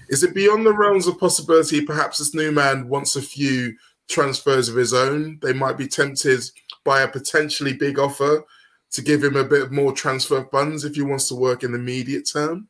is 0.09 0.23
it 0.23 0.35
beyond 0.35 0.67
the 0.67 0.73
realms 0.73 1.07
of 1.07 1.19
possibility? 1.19 1.85
Perhaps 1.85 2.19
this 2.19 2.35
new 2.35 2.53
man 2.53 2.89
wants 2.89 3.17
a 3.17 3.23
few 3.23 3.75
transfers 4.09 4.69
of 4.69 4.77
his 4.77 4.93
own. 4.93 5.39
They 5.43 5.53
might 5.53 5.79
be 5.79 5.87
tempted 5.87 6.43
by 6.85 7.03
a 7.03 7.09
potentially 7.09 7.73
big 7.73 7.99
offer 7.99 8.45
to 8.93 9.03
give 9.03 9.23
him 9.23 9.37
a 9.37 9.45
bit 9.45 9.71
more 9.71 9.93
transfer 9.93 10.45
funds 10.51 10.85
if 10.85 10.97
he 10.97 11.03
wants 11.03 11.29
to 11.29 11.37
work 11.37 11.63
in 11.63 11.73
the 11.73 11.79
immediate 11.79 12.29
term. 12.31 12.69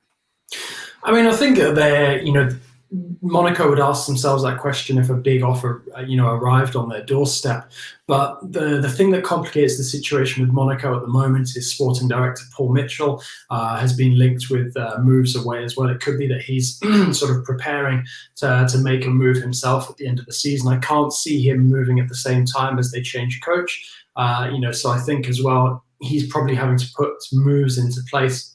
I 1.03 1.13
mean, 1.13 1.27
I 1.27 1.33
think 1.33 1.57
they're 1.57 2.21
you 2.21 2.33
know 2.33 2.51
Monaco 3.23 3.69
would 3.69 3.79
ask 3.79 4.07
themselves 4.07 4.43
that 4.43 4.59
question 4.59 4.99
if 4.99 5.11
a 5.11 5.15
big 5.15 5.43
offer, 5.43 5.85
uh, 5.97 6.01
you 6.01 6.17
know, 6.17 6.29
arrived 6.29 6.75
on 6.75 6.89
their 6.89 7.05
doorstep. 7.05 7.71
But 8.09 8.41
the 8.53 8.81
the 8.81 8.91
thing 8.91 9.11
that 9.11 9.23
complicates 9.23 9.77
the 9.77 9.85
situation 9.85 10.43
with 10.43 10.53
Monaco 10.53 10.97
at 10.97 11.03
the 11.03 11.09
moment 11.09 11.51
is 11.55 11.71
sporting 11.71 12.09
director 12.09 12.43
Paul 12.53 12.73
Mitchell 12.73 13.23
uh, 13.51 13.79
has 13.79 13.93
been 13.93 14.19
linked 14.19 14.51
with 14.51 14.77
uh, 14.77 14.99
moves 15.01 15.37
away 15.37 15.63
as 15.63 15.77
well. 15.77 15.89
It 15.89 16.01
could 16.01 16.19
be 16.19 16.27
that 16.29 16.43
he's 16.43 16.79
sort 17.17 17.37
of 17.37 17.45
preparing 17.45 18.05
to 18.37 18.67
to 18.69 18.79
make 18.79 19.07
a 19.07 19.11
move 19.11 19.37
himself 19.37 19.89
at 19.89 19.97
the 19.97 20.09
end 20.09 20.19
of 20.19 20.27
the 20.27 20.33
season. 20.33 20.73
I 20.73 20.79
can't 20.79 21.13
see 21.13 21.49
him 21.49 21.69
moving 21.69 22.01
at 22.01 22.09
the 22.09 22.17
same 22.17 22.45
time 22.45 22.79
as 22.79 22.91
they 22.91 23.03
change 23.03 23.41
coach. 23.43 23.89
Uh, 24.17 24.51
you 24.53 24.61
know, 24.61 24.73
so 24.73 24.91
I 24.91 24.99
think 24.99 25.29
as 25.29 25.43
well 25.43 25.85
he's 26.01 26.27
probably 26.27 26.55
having 26.55 26.79
to 26.79 26.87
put 26.97 27.13
moves 27.33 27.79
into 27.79 28.01
place 28.11 28.50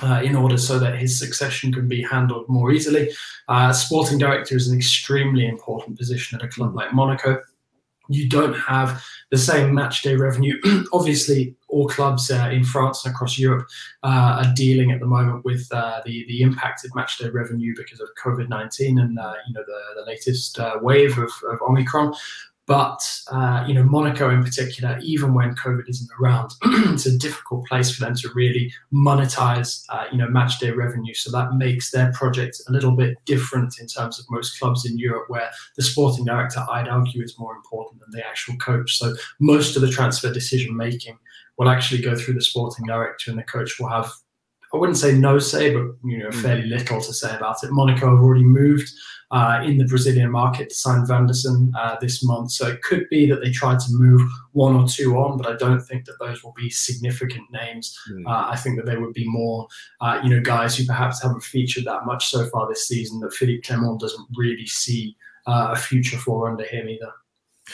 uh, 0.00 0.22
in 0.22 0.34
order 0.34 0.56
so 0.56 0.78
that 0.78 0.98
his 0.98 1.18
succession 1.18 1.72
can 1.72 1.88
be 1.88 2.02
handled 2.02 2.48
more 2.48 2.72
easily. 2.72 3.10
Uh, 3.48 3.72
sporting 3.72 4.18
director 4.18 4.56
is 4.56 4.68
an 4.68 4.76
extremely 4.76 5.46
important 5.46 5.98
position 5.98 6.38
at 6.38 6.44
a 6.44 6.48
club 6.48 6.74
like 6.74 6.92
Monaco. 6.92 7.40
You 8.08 8.28
don't 8.28 8.54
have 8.54 9.02
the 9.30 9.38
same 9.38 9.74
match 9.74 10.02
day 10.02 10.16
revenue. 10.16 10.60
Obviously, 10.92 11.54
all 11.68 11.88
clubs 11.88 12.30
uh, 12.30 12.50
in 12.52 12.64
France 12.64 13.04
and 13.04 13.14
across 13.14 13.38
Europe 13.38 13.66
uh, 14.02 14.42
are 14.44 14.52
dealing 14.54 14.90
at 14.90 15.00
the 15.00 15.06
moment 15.06 15.44
with 15.44 15.66
uh, 15.72 16.02
the 16.04 16.26
the 16.26 16.42
impacted 16.42 16.90
match 16.94 17.18
day 17.18 17.30
revenue 17.30 17.72
because 17.76 18.00
of 18.00 18.08
COVID 18.22 18.48
nineteen 18.48 18.98
and 18.98 19.12
you 19.46 19.54
know 19.54 19.64
the 19.66 20.00
the 20.00 20.04
latest 20.04 20.58
wave 20.82 21.16
of, 21.16 21.30
of 21.50 21.62
Omicron. 21.62 22.12
But 22.66 23.00
uh, 23.30 23.64
you 23.66 23.74
know, 23.74 23.82
Monaco 23.82 24.30
in 24.30 24.42
particular, 24.42 24.98
even 25.02 25.34
when 25.34 25.54
COVID 25.56 25.88
isn't 25.88 26.10
around, 26.20 26.52
it's 26.64 27.06
a 27.06 27.18
difficult 27.18 27.66
place 27.66 27.90
for 27.90 28.04
them 28.04 28.14
to 28.14 28.30
really 28.34 28.72
monetize, 28.92 29.84
uh, 29.88 30.04
you 30.12 30.18
know, 30.18 30.28
match 30.28 30.60
day 30.60 30.70
revenue. 30.70 31.14
So 31.14 31.30
that 31.32 31.54
makes 31.54 31.90
their 31.90 32.12
project 32.12 32.60
a 32.68 32.72
little 32.72 32.92
bit 32.92 33.18
different 33.24 33.74
in 33.80 33.88
terms 33.88 34.20
of 34.20 34.26
most 34.30 34.60
clubs 34.60 34.86
in 34.86 34.96
Europe, 34.96 35.24
where 35.28 35.50
the 35.76 35.82
sporting 35.82 36.24
director, 36.24 36.64
I'd 36.70 36.88
argue, 36.88 37.22
is 37.22 37.38
more 37.38 37.54
important 37.56 38.00
than 38.00 38.12
the 38.12 38.24
actual 38.24 38.56
coach. 38.56 38.96
So 38.96 39.14
most 39.40 39.74
of 39.74 39.82
the 39.82 39.90
transfer 39.90 40.32
decision 40.32 40.76
making 40.76 41.18
will 41.58 41.68
actually 41.68 42.00
go 42.00 42.14
through 42.14 42.34
the 42.34 42.42
sporting 42.42 42.86
director, 42.86 43.30
and 43.30 43.38
the 43.38 43.44
coach 43.44 43.80
will 43.80 43.88
have 43.88 44.12
I 44.74 44.78
wouldn't 44.78 44.98
say 44.98 45.16
no 45.16 45.38
say, 45.38 45.74
but 45.74 45.84
you 46.04 46.18
know, 46.18 46.30
hmm. 46.30 46.40
fairly 46.40 46.66
little 46.66 47.00
to 47.00 47.12
say 47.12 47.34
about 47.36 47.62
it. 47.62 47.70
Monaco 47.70 48.10
have 48.10 48.24
already 48.24 48.44
moved 48.44 48.90
uh, 49.30 49.62
in 49.64 49.78
the 49.78 49.86
Brazilian 49.86 50.30
market 50.30 50.68
to 50.68 50.74
sign 50.74 51.06
Van 51.06 51.26
der 51.26 51.34
uh, 51.78 51.96
this 52.00 52.22
month, 52.22 52.52
so 52.52 52.68
it 52.68 52.82
could 52.82 53.08
be 53.08 53.26
that 53.26 53.40
they 53.40 53.50
try 53.50 53.74
to 53.74 53.86
move 53.90 54.22
one 54.52 54.76
or 54.76 54.86
two 54.86 55.16
on, 55.16 55.38
but 55.38 55.46
I 55.46 55.56
don't 55.56 55.80
think 55.80 56.04
that 56.04 56.18
those 56.20 56.44
will 56.44 56.52
be 56.52 56.68
significant 56.68 57.44
names. 57.50 57.98
Mm. 58.10 58.26
Uh, 58.26 58.50
I 58.50 58.56
think 58.56 58.76
that 58.76 58.86
they 58.86 58.96
would 58.96 59.14
be 59.14 59.26
more, 59.26 59.66
uh, 60.00 60.20
you 60.22 60.28
know, 60.28 60.40
guys 60.40 60.76
who 60.76 60.84
perhaps 60.84 61.22
haven't 61.22 61.42
featured 61.42 61.86
that 61.86 62.04
much 62.04 62.28
so 62.28 62.46
far 62.50 62.68
this 62.68 62.86
season. 62.86 63.20
That 63.20 63.32
Philippe 63.32 63.62
Clement 63.62 64.00
doesn't 64.00 64.28
really 64.36 64.66
see 64.66 65.16
uh, 65.46 65.70
a 65.72 65.76
future 65.76 66.18
for 66.18 66.50
under 66.50 66.64
him 66.64 66.88
either. 66.88 67.12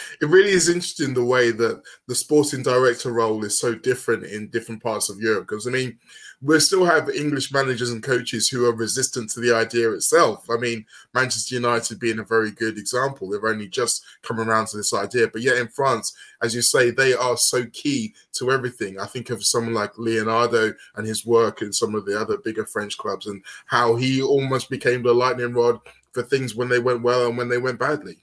It 0.20 0.26
really 0.26 0.50
is 0.50 0.68
interesting 0.68 1.14
the 1.14 1.24
way 1.24 1.50
that 1.52 1.82
the 2.06 2.14
sporting 2.14 2.62
director 2.62 3.12
role 3.12 3.44
is 3.44 3.58
so 3.58 3.74
different 3.74 4.24
in 4.24 4.48
different 4.48 4.82
parts 4.82 5.08
of 5.08 5.20
Europe. 5.20 5.46
Because 5.48 5.66
I 5.66 5.70
mean, 5.70 5.98
we 6.40 6.58
still 6.60 6.84
have 6.84 7.08
English 7.10 7.52
managers 7.52 7.90
and 7.90 8.02
coaches 8.02 8.48
who 8.48 8.66
are 8.66 8.74
resistant 8.74 9.28
to 9.30 9.40
the 9.40 9.52
idea 9.54 9.90
itself. 9.90 10.48
I 10.48 10.56
mean, 10.56 10.86
Manchester 11.12 11.56
United 11.56 11.98
being 11.98 12.20
a 12.20 12.24
very 12.24 12.52
good 12.52 12.78
example. 12.78 13.28
They've 13.28 13.42
only 13.42 13.68
just 13.68 14.04
come 14.22 14.38
around 14.38 14.68
to 14.68 14.76
this 14.76 14.94
idea. 14.94 15.28
But 15.28 15.42
yet 15.42 15.56
in 15.56 15.68
France, 15.68 16.16
as 16.40 16.54
you 16.54 16.62
say, 16.62 16.90
they 16.90 17.14
are 17.14 17.36
so 17.36 17.66
key 17.72 18.14
to 18.34 18.52
everything. 18.52 19.00
I 19.00 19.06
think 19.06 19.30
of 19.30 19.44
someone 19.44 19.74
like 19.74 19.98
Leonardo 19.98 20.72
and 20.94 21.06
his 21.06 21.26
work 21.26 21.60
in 21.60 21.72
some 21.72 21.96
of 21.96 22.06
the 22.06 22.18
other 22.18 22.38
bigger 22.38 22.66
French 22.66 22.96
clubs 22.98 23.26
and 23.26 23.42
how 23.66 23.96
he 23.96 24.22
almost 24.22 24.70
became 24.70 25.02
the 25.02 25.12
lightning 25.12 25.54
rod 25.54 25.80
for 26.12 26.22
things 26.22 26.54
when 26.54 26.68
they 26.68 26.78
went 26.78 27.02
well 27.02 27.26
and 27.26 27.36
when 27.36 27.48
they 27.48 27.58
went 27.58 27.80
badly. 27.80 28.18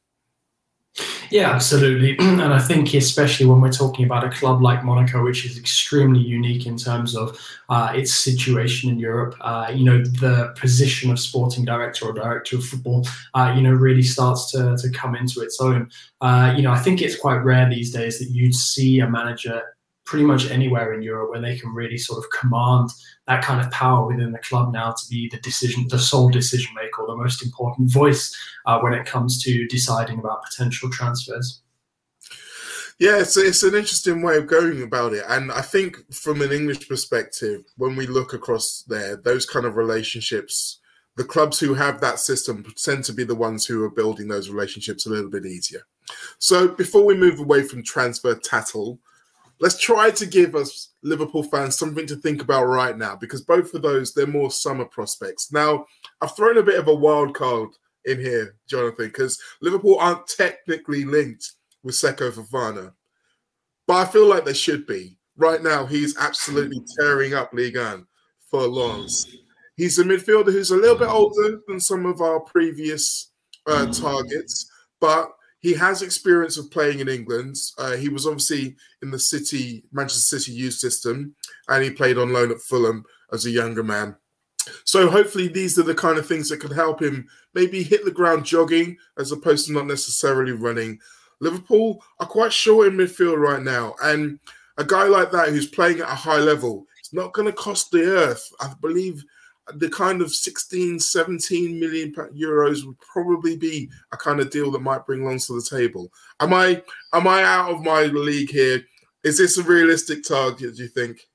Yeah, 1.32 1.52
absolutely. 1.52 2.18
And 2.46 2.54
I 2.54 2.60
think, 2.60 2.94
especially 2.94 3.46
when 3.46 3.60
we're 3.62 3.72
talking 3.72 4.06
about 4.06 4.24
a 4.24 4.30
club 4.30 4.62
like 4.62 4.84
Monaco, 4.84 5.24
which 5.24 5.46
is 5.46 5.58
extremely 5.58 6.20
unique 6.20 6.66
in 6.66 6.78
terms 6.78 7.16
of 7.16 7.38
uh, 7.70 7.92
its 7.96 8.14
situation 8.14 8.90
in 8.90 9.00
Europe, 9.00 9.36
uh, 9.42 9.72
you 9.74 9.84
know, 9.84 10.00
the 10.04 10.54
position 10.60 11.12
of 11.12 11.20
sporting 11.20 11.66
director 11.66 12.06
or 12.06 12.14
director 12.14 12.58
of 12.58 12.66
football, 12.66 13.06
uh, 13.34 13.54
you 13.56 13.62
know, 13.62 13.72
really 13.72 14.04
starts 14.04 14.52
to, 14.52 14.78
to 14.78 14.90
come 14.92 15.16
into 15.16 15.42
its 15.42 15.60
own. 15.60 15.90
Uh, 16.22 16.54
you 16.56 16.62
know, 16.62 16.72
I 16.72 16.78
think 16.80 17.02
it's 17.02 17.18
quite 17.18 17.38
rare 17.44 17.70
these 17.70 17.92
days 17.92 18.20
that 18.20 18.30
you'd 18.30 18.56
see 18.56 19.00
a 19.00 19.10
manager 19.10 19.62
pretty 20.06 20.24
much 20.24 20.50
anywhere 20.52 20.94
in 20.94 21.02
Europe 21.02 21.32
where 21.32 21.42
they 21.42 21.58
can 21.58 21.74
really 21.74 21.98
sort 21.98 22.24
of 22.24 22.30
command 22.32 22.90
that 23.28 23.44
kind 23.44 23.60
of 23.60 23.72
power 23.72 24.06
within 24.06 24.32
the 24.32 24.40
club 24.40 24.72
now 24.72 24.92
to 24.92 25.10
be 25.10 25.28
the 25.30 25.40
decision, 25.40 25.88
the 25.90 26.00
sole 26.00 26.30
decision 26.30 26.74
maker, 26.76 27.04
the 27.08 27.16
most 27.16 27.44
important 27.44 27.92
voice 27.92 28.36
uh, 28.68 28.80
when 28.80 28.94
it 28.94 29.06
comes 29.06 29.42
to 29.44 29.68
deciding 29.68 30.20
about 30.20 30.44
potential 30.44 30.90
transfers. 30.92 31.62
Yeah, 33.00 33.20
it's, 33.20 33.36
it's 33.36 33.64
an 33.64 33.76
interesting 33.76 34.22
way 34.22 34.38
of 34.38 34.48
going 34.48 34.82
about 34.82 35.14
it. 35.14 35.26
And 35.28 35.52
I 35.52 35.62
think 35.62 35.98
from 36.14 36.42
an 36.42 36.52
English 36.52 36.88
perspective, 36.88 37.64
when 37.76 37.96
we 37.96 38.08
look 38.08 38.34
across 38.34 38.86
there, 38.88 39.18
those 39.18 39.46
kind 39.46 39.66
of 39.66 39.76
relationships, 39.76 40.80
the 41.18 41.26
clubs 41.26 41.60
who 41.60 41.74
have 41.74 42.00
that 42.00 42.20
system 42.20 42.66
tend 42.78 43.04
to 43.06 43.14
be 43.14 43.26
the 43.26 43.36
ones 43.36 43.66
who 43.66 43.84
are 43.84 43.90
building 43.90 44.28
those 44.28 44.50
relationships 44.50 45.06
a 45.06 45.10
little 45.10 45.30
bit 45.30 45.46
easier. 45.46 45.82
So 46.40 46.70
before 46.70 47.04
we 47.04 47.18
move 47.18 47.40
away 47.40 47.64
from 47.64 47.84
transfer 47.84 48.36
tattle, 48.36 49.00
let's 49.60 49.80
try 49.80 50.12
to 50.12 50.26
give 50.26 50.56
us 50.56 50.90
Liverpool 51.02 51.44
fans 51.44 51.78
something 51.78 52.08
to 52.08 52.16
think 52.16 52.42
about 52.42 52.66
right 52.66 52.98
now 52.98 53.16
because 53.16 53.42
both 53.42 53.74
of 53.74 53.82
those 53.82 54.14
they're 54.14 54.28
more 54.28 54.52
summer 54.52 54.86
prospects. 54.86 55.52
Now, 55.52 55.86
I've 56.22 56.36
thrown 56.36 56.58
a 56.58 56.64
bit 56.64 56.80
of 56.80 56.88
a 56.88 56.96
wild 56.96 57.36
card 57.36 57.70
in 58.06 58.20
here, 58.20 58.56
Jonathan, 58.68 59.08
because 59.08 59.40
Liverpool 59.62 59.98
aren't 60.00 60.28
technically 60.28 61.06
linked 61.06 61.54
with 61.84 61.96
Seko 61.96 62.32
Fofana, 62.32 62.94
but 63.88 63.96
I 63.96 64.06
feel 64.06 64.28
like 64.28 64.46
they 64.46 64.54
should 64.54 64.86
be. 64.86 65.18
Right 65.38 65.62
now, 65.62 65.86
he's 65.86 66.18
absolutely 66.18 66.82
tearing 66.98 67.34
up 67.34 67.52
Ligue 67.54 67.78
1 67.78 68.06
for 68.50 68.68
Lens. 68.68 69.28
He's 69.76 70.00
a 70.00 70.04
midfielder 70.04 70.52
who's 70.52 70.72
a 70.72 70.78
little 70.78 70.98
bit 70.98 71.10
older 71.10 71.60
than 71.68 71.80
some 71.80 72.06
of 72.06 72.22
our 72.22 72.40
previous 72.40 73.32
uh, 73.68 73.92
targets, 73.92 74.72
but 75.02 75.35
he 75.66 75.74
has 75.74 76.04
experience 76.04 76.60
of 76.60 76.70
playing 76.70 77.00
in 77.00 77.10
England. 77.10 77.56
Uh, 77.80 77.96
he 77.96 78.08
was 78.08 78.28
obviously 78.28 78.76
in 79.02 79.10
the 79.10 79.18
City 79.18 79.84
Manchester 79.92 80.38
City 80.38 80.52
youth 80.52 80.76
system, 80.76 81.34
and 81.70 81.84
he 81.84 81.90
played 81.90 82.20
on 82.20 82.32
loan 82.32 82.52
at 82.52 82.62
Fulham 82.62 83.04
as 83.34 83.48
a 83.48 83.50
younger 83.50 83.82
man. 83.82 84.16
So 84.84 85.10
hopefully 85.10 85.48
these 85.48 85.80
are 85.80 85.84
the 85.84 85.96
kind 85.96 86.20
of 86.20 86.28
things 86.28 86.50
that 86.50 86.60
could 86.60 86.72
help 86.72 87.02
him 87.02 87.28
maybe 87.56 87.82
hit 87.82 88.06
the 88.06 88.12
ground 88.12 88.46
jogging 88.46 88.96
as 89.18 89.32
opposed 89.32 89.66
to 89.66 89.74
not 89.74 89.88
necessarily 89.88 90.52
running. 90.52 91.00
Liverpool 91.42 92.04
are 92.20 92.28
quite 92.28 92.54
short 92.54 92.88
in 92.88 92.94
midfield 92.94 93.40
right 93.40 93.64
now, 93.64 93.96
and 94.04 94.40
a 94.78 94.84
guy 94.84 95.06
like 95.06 95.32
that 95.32 95.50
who's 95.50 95.66
playing 95.66 96.00
at 96.00 96.12
a 96.12 96.14
high 96.14 96.38
level, 96.38 96.86
it's 97.00 97.12
not 97.12 97.34
going 97.34 97.48
to 97.48 97.54
cost 97.54 97.90
the 97.90 98.04
earth. 98.04 98.48
I 98.60 98.72
believe 98.82 99.26
the 99.74 99.90
kind 99.90 100.22
of 100.22 100.32
16, 100.32 101.00
17 101.00 101.80
million 101.80 102.14
euros 102.36 102.86
would 102.86 103.00
probably 103.00 103.58
be 103.58 103.90
a 104.12 104.18
kind 104.18 104.40
of 104.40 104.52
deal 104.52 104.72
that 104.72 104.82
might 104.82 105.06
bring 105.06 105.26
Lens 105.26 105.48
to 105.48 105.54
the 105.54 105.78
table. 105.78 106.12
Am 106.40 106.54
I 106.54 106.84
am 107.14 107.28
I 107.28 107.44
out 107.44 107.72
of 107.72 107.84
my 107.84 108.04
league 108.04 108.52
here? 108.52 108.84
Is 109.24 109.38
this 109.38 109.58
a 109.58 109.64
realistic 109.64 110.24
target, 110.24 110.76
do 110.76 110.84
you 110.84 110.90
think? 110.90 111.28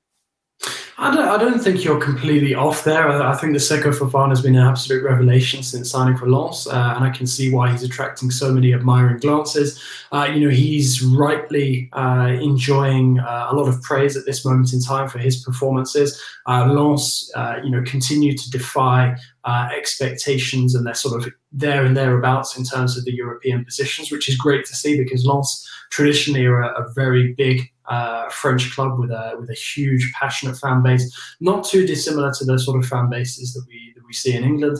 I 1.01 1.15
don't, 1.15 1.27
I 1.27 1.37
don't 1.37 1.59
think 1.59 1.83
you're 1.83 1.99
completely 1.99 2.53
off 2.53 2.83
there. 2.83 3.09
I, 3.09 3.35
think 3.35 3.53
the 3.53 3.59
Seko 3.59 3.91
Fofana 3.91 4.29
has 4.29 4.43
been 4.43 4.55
an 4.55 4.67
absolute 4.67 5.03
revelation 5.03 5.63
since 5.63 5.89
signing 5.89 6.15
for 6.15 6.29
Lens, 6.29 6.67
uh, 6.67 6.93
and 6.95 7.03
I 7.03 7.09
can 7.09 7.25
see 7.25 7.51
why 7.51 7.71
he's 7.71 7.81
attracting 7.81 8.29
so 8.29 8.53
many 8.53 8.71
admiring 8.71 9.17
glances. 9.17 9.81
Uh, 10.11 10.29
you 10.31 10.39
know, 10.39 10.53
he's 10.53 11.01
rightly 11.01 11.89
uh, 11.93 12.37
enjoying 12.39 13.19
uh, 13.19 13.47
a 13.49 13.55
lot 13.55 13.67
of 13.67 13.81
praise 13.81 14.15
at 14.15 14.27
this 14.27 14.45
moment 14.45 14.73
in 14.73 14.79
time 14.79 15.09
for 15.09 15.17
his 15.17 15.41
performances. 15.43 16.21
Uh, 16.45 16.71
Lens, 16.71 17.31
uh, 17.35 17.55
you 17.63 17.71
know, 17.71 17.81
continue 17.81 18.37
to 18.37 18.51
defy 18.51 19.15
expectations, 19.75 20.75
and 20.75 20.85
they're 20.85 20.93
sort 20.93 21.19
of 21.19 21.33
there 21.51 21.83
and 21.83 21.97
thereabouts 21.97 22.55
in 22.55 22.63
terms 22.63 22.95
of 22.95 23.05
the 23.05 23.13
European 23.13 23.65
positions, 23.65 24.11
which 24.11 24.29
is 24.29 24.37
great 24.37 24.65
to 24.65 24.75
see 24.75 24.99
because 24.99 25.25
Lens 25.25 25.67
traditionally 25.89 26.45
are 26.45 26.61
a, 26.61 26.83
a 26.83 26.93
very 26.93 27.33
big 27.33 27.70
uh, 27.87 28.29
French 28.29 28.73
club 28.73 28.99
with 28.99 29.11
a 29.11 29.35
with 29.39 29.49
a 29.49 29.55
huge 29.55 30.11
passionate 30.13 30.57
fan 30.57 30.81
base, 30.83 31.15
not 31.39 31.63
too 31.63 31.85
dissimilar 31.85 32.31
to 32.33 32.45
the 32.45 32.57
sort 32.59 32.81
of 32.81 32.87
fan 32.87 33.09
bases 33.09 33.53
that 33.53 33.65
we 33.67 33.93
that 33.95 34.05
we 34.05 34.13
see 34.13 34.33
in 34.33 34.43
England. 34.43 34.77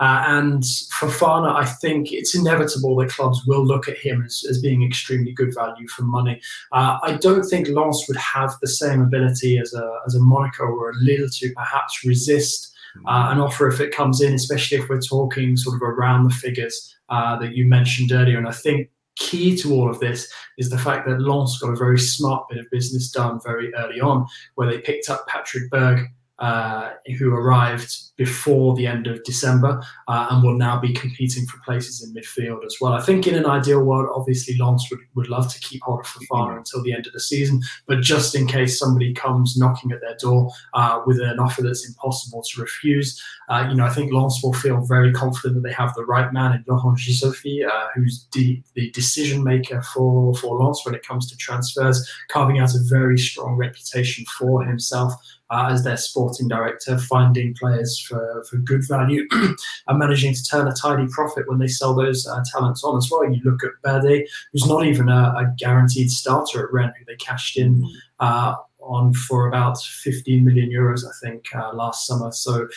Uh, 0.00 0.24
and 0.26 0.64
Fofana, 0.98 1.54
I 1.54 1.66
think 1.66 2.12
it's 2.12 2.34
inevitable 2.34 2.96
that 2.96 3.10
clubs 3.10 3.44
will 3.46 3.64
look 3.64 3.88
at 3.88 3.96
him 3.96 4.24
as, 4.24 4.44
as 4.50 4.60
being 4.60 4.82
extremely 4.82 5.32
good 5.32 5.54
value 5.54 5.86
for 5.86 6.02
money. 6.02 6.40
Uh, 6.72 6.98
I 7.02 7.16
don't 7.16 7.44
think 7.44 7.68
Lens 7.68 8.04
would 8.08 8.16
have 8.16 8.56
the 8.60 8.66
same 8.66 9.02
ability 9.02 9.58
as 9.58 9.72
a, 9.72 9.98
as 10.04 10.16
a 10.16 10.20
Monaco 10.20 10.64
or 10.64 10.90
a 10.90 10.94
Lille 10.94 11.28
to 11.28 11.52
perhaps 11.52 12.04
resist 12.04 12.72
uh, 13.06 13.28
an 13.30 13.38
offer 13.38 13.68
if 13.68 13.80
it 13.80 13.94
comes 13.94 14.20
in, 14.20 14.34
especially 14.34 14.78
if 14.78 14.88
we're 14.88 15.00
talking 15.00 15.56
sort 15.56 15.76
of 15.76 15.82
around 15.82 16.24
the 16.24 16.34
figures 16.34 16.96
uh, 17.08 17.36
that 17.38 17.54
you 17.54 17.64
mentioned 17.64 18.12
earlier. 18.12 18.38
And 18.38 18.48
I 18.48 18.52
think 18.52 18.90
key 19.16 19.56
to 19.56 19.72
all 19.72 19.90
of 19.90 20.00
this 20.00 20.32
is 20.58 20.70
the 20.70 20.78
fact 20.78 21.06
that 21.06 21.20
Lens 21.20 21.58
got 21.58 21.72
a 21.72 21.76
very 21.76 21.98
smart 21.98 22.48
bit 22.48 22.58
of 22.58 22.70
business 22.70 23.10
done 23.10 23.40
very 23.44 23.72
early 23.74 24.00
on, 24.00 24.26
where 24.54 24.68
they 24.68 24.78
picked 24.78 25.10
up 25.10 25.26
Patrick 25.26 25.70
Berg 25.70 26.08
uh, 26.38 26.90
who 27.18 27.32
arrived 27.32 27.96
before 28.16 28.74
the 28.74 28.86
end 28.86 29.06
of 29.06 29.22
December 29.24 29.80
uh, 30.08 30.28
and 30.30 30.42
will 30.42 30.56
now 30.56 30.78
be 30.78 30.92
competing 30.92 31.46
for 31.46 31.58
places 31.64 32.02
in 32.02 32.14
midfield 32.14 32.64
as 32.64 32.76
well. 32.80 32.92
I 32.92 33.00
think 33.00 33.26
in 33.26 33.34
an 33.34 33.46
ideal 33.46 33.82
world, 33.82 34.08
obviously 34.14 34.56
Lens 34.58 34.86
would, 34.90 35.00
would 35.14 35.28
love 35.28 35.52
to 35.52 35.60
keep 35.60 35.82
hold 35.82 36.00
of 36.00 36.06
Fofana 36.06 36.48
mm-hmm. 36.48 36.58
until 36.58 36.82
the 36.82 36.92
end 36.92 37.06
of 37.06 37.12
the 37.12 37.20
season, 37.20 37.60
but 37.86 38.00
just 38.00 38.34
in 38.34 38.46
case 38.46 38.78
somebody 38.78 39.12
comes 39.12 39.56
knocking 39.56 39.92
at 39.92 40.00
their 40.00 40.16
door 40.16 40.50
uh, 40.74 41.00
with 41.06 41.20
an 41.20 41.38
offer 41.38 41.62
that's 41.62 41.86
impossible 41.86 42.42
to 42.42 42.60
refuse, 42.60 43.20
uh, 43.48 43.66
you 43.68 43.76
know, 43.76 43.84
I 43.84 43.90
think 43.90 44.12
Lens 44.12 44.40
will 44.42 44.52
feel 44.52 44.80
very 44.80 45.12
confident 45.12 45.54
that 45.54 45.68
they 45.68 45.74
have 45.74 45.94
the 45.94 46.04
right 46.04 46.32
man 46.32 46.52
in 46.52 46.64
Florent 46.64 46.98
Ghisolfi, 46.98 47.66
uh, 47.66 47.88
who's 47.94 48.26
the, 48.32 48.62
the 48.74 48.90
decision 48.90 49.44
maker 49.44 49.82
for, 49.82 50.34
for 50.34 50.58
Lens 50.58 50.80
when 50.84 50.94
it 50.94 51.06
comes 51.06 51.30
to 51.30 51.36
transfers, 51.36 52.10
carving 52.28 52.58
out 52.58 52.74
a 52.74 52.78
very 52.88 53.18
strong 53.18 53.54
reputation 53.54 54.24
for 54.38 54.64
himself 54.64 55.14
uh, 55.50 55.68
as 55.70 55.84
their 55.84 55.96
sporting 55.96 56.48
director, 56.48 56.98
finding 56.98 57.54
players 57.54 57.98
for, 58.00 58.44
for 58.48 58.56
good 58.58 58.82
value 58.88 59.26
and 59.32 59.98
managing 59.98 60.34
to 60.34 60.44
turn 60.44 60.68
a 60.68 60.72
tidy 60.72 61.06
profit 61.10 61.48
when 61.48 61.58
they 61.58 61.68
sell 61.68 61.94
those 61.94 62.26
uh, 62.26 62.42
talents 62.52 62.82
on 62.82 62.96
as 62.96 63.08
well. 63.10 63.30
You 63.30 63.40
look 63.44 63.62
at 63.62 63.70
Badé, 63.84 64.24
who's 64.52 64.66
not 64.66 64.86
even 64.86 65.08
a, 65.08 65.34
a 65.36 65.54
guaranteed 65.58 66.10
starter 66.10 66.64
at 66.64 66.72
Rennes, 66.72 66.94
who 66.98 67.04
they 67.04 67.16
cashed 67.16 67.58
in 67.58 67.84
uh, 68.20 68.54
on 68.80 69.12
for 69.12 69.48
about 69.48 69.78
15 69.82 70.44
million 70.44 70.70
euros, 70.70 71.04
I 71.04 71.12
think, 71.26 71.44
uh, 71.54 71.74
last 71.74 72.06
summer. 72.06 72.32
So 72.32 72.68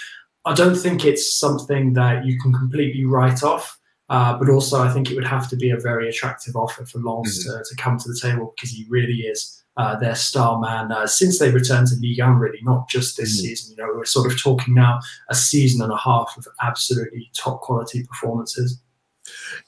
I 0.46 0.54
don't 0.54 0.76
think 0.76 1.06
it's 1.06 1.38
something 1.38 1.94
that 1.94 2.26
you 2.26 2.40
can 2.40 2.54
completely 2.54 3.06
write 3.06 3.44
off. 3.44 3.77
Uh, 4.10 4.38
but 4.38 4.50
also, 4.50 4.82
I 4.82 4.92
think 4.94 5.12
it 5.12 5.16
would 5.16 5.26
have 5.26 5.50
to 5.50 5.56
be 5.56 5.72
a 5.72 5.80
very 5.80 6.10
attractive 6.10 6.56
offer 6.56 6.86
for 6.86 7.00
Lens 7.00 7.46
mm-hmm. 7.46 7.58
to, 7.58 7.64
to 7.64 7.76
come 7.82 7.98
to 7.98 8.08
the 8.08 8.20
table 8.22 8.54
because 8.56 8.72
he 8.72 8.86
really 8.90 9.22
is 9.22 9.64
uh, 9.78 9.96
their 9.96 10.16
star 10.16 10.60
man 10.60 10.92
uh, 10.92 11.06
since 11.06 11.40
they 11.40 11.52
returned 11.52 11.88
to 11.88 11.96
Ligue 12.02 12.20
1, 12.20 12.38
really, 12.38 12.60
not 12.64 12.90
just 12.90 13.18
this 13.18 13.38
mm. 13.38 13.42
season. 13.42 13.76
You 13.78 13.84
know, 13.84 13.94
we're 13.96 14.06
sort 14.06 14.32
of 14.32 14.42
talking 14.42 14.74
now 14.74 15.00
a 15.30 15.36
season 15.36 15.82
and 15.82 15.92
a 15.92 15.98
half 15.98 16.34
of 16.38 16.48
absolutely 16.62 17.30
top 17.36 17.62
quality 17.62 18.04
performances. 18.04 18.82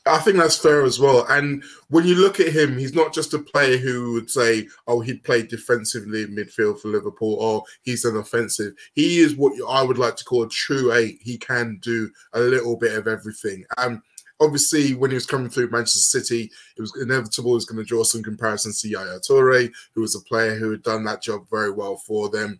I 0.05 0.19
think 0.19 0.38
that's 0.38 0.58
fair 0.58 0.84
as 0.84 1.00
well. 1.00 1.25
And 1.29 1.63
when 1.89 2.05
you 2.05 2.15
look 2.15 2.39
at 2.39 2.53
him, 2.53 2.77
he's 2.77 2.96
not 2.96 3.13
just 3.13 3.34
a 3.34 3.39
player 3.39 3.77
who 3.77 4.13
would 4.13 4.31
say, 4.31 4.67
"Oh, 4.88 5.01
he 5.01 5.15
played 5.15 5.50
defensively 5.50 6.24
in 6.24 6.36
midfield 6.36 6.79
for 6.79 6.88
Liverpool," 6.88 7.34
or 7.36 7.63
"He's 7.81 8.05
an 8.05 8.15
offensive." 8.15 8.74
He 8.93 9.19
is 9.19 9.36
what 9.36 9.53
I 9.67 9.84
would 9.84 9.98
like 9.98 10.15
to 10.15 10.24
call 10.24 10.43
a 10.43 10.50
true 10.50 10.93
eight. 10.93 11.19
He 11.22 11.38
can 11.38 11.77
do 11.81 12.10
a 12.34 12.39
little 12.39 12.77
bit 12.77 12.98
of 12.98 13.08
everything. 13.08 13.65
Um, 13.77 14.01
obviously, 14.39 14.93
when 14.93 15.12
he 15.12 15.15
was 15.15 15.25
coming 15.25 15.50
through 15.50 15.69
Manchester 15.69 16.19
City, 16.19 16.51
it 16.77 16.81
was 16.81 16.93
inevitable 17.01 17.51
he 17.51 17.55
was 17.55 17.65
going 17.65 17.84
to 17.84 17.88
draw 17.88 18.03
some 18.03 18.24
comparisons 18.24 18.81
to 18.81 18.89
Yaya 18.89 19.19
Toure, 19.19 19.72
who 19.93 20.01
was 20.01 20.15
a 20.15 20.22
player 20.22 20.55
who 20.55 20.72
had 20.72 20.84
done 20.84 21.03
that 21.05 21.22
job 21.22 21.46
very 21.50 21.72
well 21.72 21.98
for 21.98 22.29
them. 22.29 22.60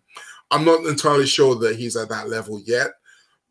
I'm 0.50 0.64
not 0.64 0.84
entirely 0.84 1.26
sure 1.26 1.54
that 1.56 1.76
he's 1.76 1.96
at 1.96 2.08
that 2.08 2.28
level 2.28 2.60
yet, 2.64 2.90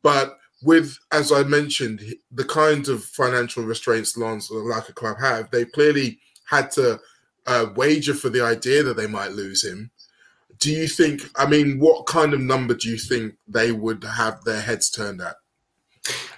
but 0.04 0.38
with, 0.62 0.98
as 1.12 1.32
I 1.32 1.44
mentioned, 1.44 2.02
the 2.32 2.44
kind 2.44 2.88
of 2.90 3.04
financial 3.04 3.64
restraints 3.64 4.18
Lens 4.18 4.50
like 4.52 4.90
a 4.90 4.94
club 4.94 5.18
have, 5.20 5.50
they 5.52 5.66
clearly 5.66 6.20
had 6.50 6.72
to 6.72 7.00
uh, 7.48 7.68
wager 7.76 8.14
for 8.14 8.30
the 8.30 8.42
idea 8.42 8.84
that 8.84 8.98
they 8.98 9.08
might 9.08 9.32
lose 9.32 9.64
him. 9.64 9.92
Do 10.60 10.72
you 10.72 10.88
think? 10.88 11.22
I 11.38 11.48
mean, 11.48 11.80
what 11.80 12.06
kind 12.06 12.34
of 12.34 12.42
number 12.42 12.74
do 12.74 12.90
you 12.90 12.98
think 12.98 13.36
they 13.48 13.72
would 13.72 14.04
have 14.04 14.44
their 14.44 14.60
heads 14.60 14.90
turned 14.90 15.22
at? 15.22 15.38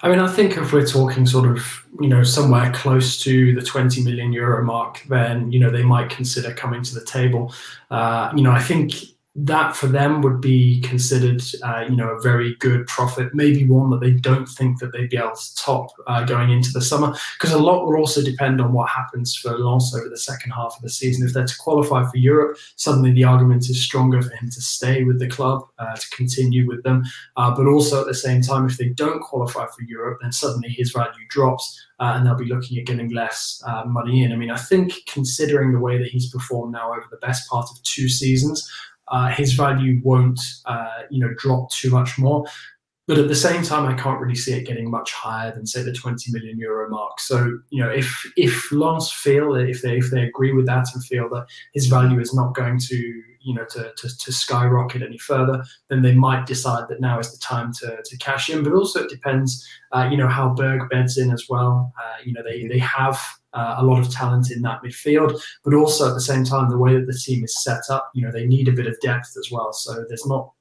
I 0.04 0.10
mean, 0.10 0.20
I 0.20 0.28
think 0.28 0.58
if 0.58 0.74
we're 0.74 0.86
talking 0.86 1.26
sort 1.26 1.50
of, 1.50 1.86
you 2.00 2.08
know, 2.08 2.24
somewhere 2.24 2.72
close 2.72 3.22
to 3.22 3.54
the 3.54 3.62
20 3.62 4.04
million 4.04 4.34
euro 4.34 4.64
mark, 4.64 5.04
then, 5.08 5.52
you 5.52 5.60
know, 5.60 5.70
they 5.70 5.84
might 5.84 6.10
consider 6.10 6.54
coming 6.54 6.82
to 6.82 6.96
the 6.96 7.06
table. 7.06 7.54
Uh, 7.92 8.32
you 8.36 8.42
know, 8.42 8.52
I 8.52 8.62
think 8.62 8.94
that 9.34 9.78
for 9.78 9.88
them 9.88 10.22
would 10.22 10.42
be 10.42 10.82
considered, 10.82 11.42
uh, 11.64 11.86
you 11.88 11.96
know, 11.96 12.10
a 12.10 12.22
very 12.22 12.56
good 12.60 12.86
profit, 12.88 13.34
maybe 13.34 13.66
one 13.66 13.90
that 13.90 14.02
they 14.02 14.12
don't 14.12 14.48
think 14.48 14.80
that 14.80 14.92
they'd 14.92 15.10
be 15.10 15.16
able 15.16 15.34
to 15.34 15.56
top 15.56 15.88
uh, 16.08 16.24
going 16.26 16.50
into 16.50 16.70
the 16.74 16.82
summer, 16.82 17.16
because 17.40 17.54
a 17.54 17.58
lot 17.58 17.86
will 17.86 17.96
also 17.96 18.22
depend 18.22 18.60
on 18.60 18.74
what 18.74 18.90
happens 18.90 19.34
for 19.36 19.58
Lens 19.58 19.96
over 19.96 20.10
the 20.10 20.18
second 20.18 20.52
half 20.52 20.76
of 20.76 20.82
the 20.82 20.90
season. 20.90 21.26
If 21.26 21.34
they're 21.34 21.46
to 21.46 21.58
qualify 21.60 22.04
for 22.04 22.18
Europe, 22.18 22.58
suddenly 22.76 23.14
the 23.14 23.24
argument 23.24 23.70
is 23.70 23.82
stronger 23.82 24.22
for 24.22 24.34
him 24.36 24.50
to 24.50 24.62
stay 24.62 25.06
with 25.06 25.20
the 25.20 25.30
club, 25.30 25.66
uh, 25.80 25.96
to 25.96 26.10
continue 26.10 26.68
with 26.68 26.84
them. 26.84 27.04
Uh, 27.38 27.56
but 27.56 27.68
also 27.68 28.02
at 28.02 28.08
the 28.08 28.14
same 28.14 28.42
time, 28.42 28.66
if 28.66 28.78
they 28.78 28.90
don't 28.90 29.22
qualify 29.22 29.66
for 29.66 29.84
Europe, 29.88 30.20
then 30.22 30.34
suddenly 30.34 30.70
his 30.70 30.92
value 30.92 31.26
drops. 31.30 31.88
Uh, 32.00 32.14
and 32.16 32.26
they'll 32.26 32.34
be 32.34 32.46
looking 32.46 32.80
at 32.80 32.86
getting 32.88 33.12
less 33.12 33.62
uh, 33.68 33.84
money 33.86 34.24
in. 34.24 34.32
I 34.32 34.36
mean, 34.36 34.50
I 34.50 34.58
think 34.58 34.92
considering 35.06 35.72
the 35.72 35.80
way 35.80 36.00
that 36.00 36.08
he's 36.08 36.32
performed 36.32 36.74
now 36.74 36.90
over 36.90 37.06
the 37.12 37.18
best 37.18 37.48
part 37.48 37.70
of 37.70 37.82
two 37.84 38.10
seasons, 38.10 38.68
uh, 39.12 39.28
his 39.28 39.54
value 39.54 40.02
won't 40.04 40.40
uh, 40.66 41.04
you 41.10 41.20
know 41.20 41.34
drop 41.38 41.70
too 41.72 41.90
much 41.90 42.18
more. 42.18 42.46
But 43.08 43.18
at 43.18 43.28
the 43.28 43.36
same 43.36 43.62
time, 43.64 43.90
I 43.90 44.02
can't 44.02 44.22
really 44.22 44.36
see 44.36 44.54
it 44.54 44.66
getting 44.66 44.90
much 44.90 45.12
higher 45.12 45.54
than 45.54 45.66
say 45.66 45.84
the 45.84 45.92
20 45.92 46.32
million 46.32 46.58
euro 46.58 46.90
mark. 46.90 47.20
So 47.20 47.60
you 47.70 47.84
know, 47.84 47.90
if 47.90 48.32
if 48.38 48.72
Lens 48.72 49.12
feel 49.12 49.56
if 49.56 49.82
they 49.82 49.98
if 49.98 50.12
they 50.12 50.24
agree 50.24 50.54
with 50.54 50.66
that 50.68 50.88
and 50.94 51.04
feel 51.04 51.30
that 51.30 51.48
his 51.74 51.88
value 51.88 52.20
is 52.20 52.34
not 52.34 52.56
going 52.56 52.80
to 52.80 53.24
you 53.44 53.54
know 53.54 53.66
to, 53.66 53.92
to, 53.98 54.18
to 54.18 54.32
skyrocket 54.32 55.02
any 55.02 55.18
further, 55.18 55.64
then 55.90 56.02
they 56.02 56.14
might 56.14 56.46
decide 56.46 56.88
that 56.90 57.02
now 57.02 57.20
is 57.20 57.32
the 57.32 57.40
time 57.40 57.74
to, 57.74 57.98
to 58.04 58.18
cash 58.18 58.50
in. 58.50 58.64
But 58.64 58.74
also 58.74 59.04
it 59.04 59.10
depends, 59.10 59.68
uh, 59.92 60.08
you 60.12 60.18
know, 60.18 60.28
how 60.28 60.54
Berg 60.54 60.90
beds 60.90 61.18
in 61.18 61.32
as 61.32 61.46
well. 61.50 61.94
Uh, 62.02 62.18
you 62.24 62.34
know, 62.34 62.44
they 62.44 62.68
they 62.68 62.80
have 62.80 63.20
uh, 63.54 63.76
a 63.78 63.84
lot 63.84 64.00
of 64.00 64.12
talent 64.12 64.52
in 64.52 64.62
that 64.62 64.82
midfield, 64.84 65.42
but 65.64 65.74
also 65.74 66.08
at 66.08 66.14
the 66.14 66.22
same 66.22 66.44
time, 66.44 66.70
the 66.70 66.78
way 66.78 66.94
that 66.96 67.08
the 67.08 67.18
team 67.18 67.44
is 67.44 67.64
set 67.64 67.82
up, 67.90 68.10
you 68.14 68.22
know, 68.22 68.32
they 68.32 68.46
need 68.46 68.68
a 68.68 68.74
bit 68.74 68.88
of 68.88 69.00
depth 69.02 69.36
as 69.38 69.50
well. 69.52 69.74
So 69.74 70.06
there's 70.08 70.26
not 70.26 70.52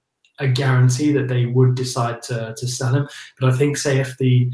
a 0.41 0.49
guarantee 0.49 1.13
that 1.13 1.29
they 1.29 1.47
would 1.47 1.75
decide 1.75 2.23
to, 2.23 2.55
to 2.57 2.67
sell 2.67 2.95
him. 2.95 3.09
But 3.39 3.53
I 3.53 3.57
think, 3.57 3.77
say, 3.77 4.01
if 4.01 4.17
the 4.19 4.51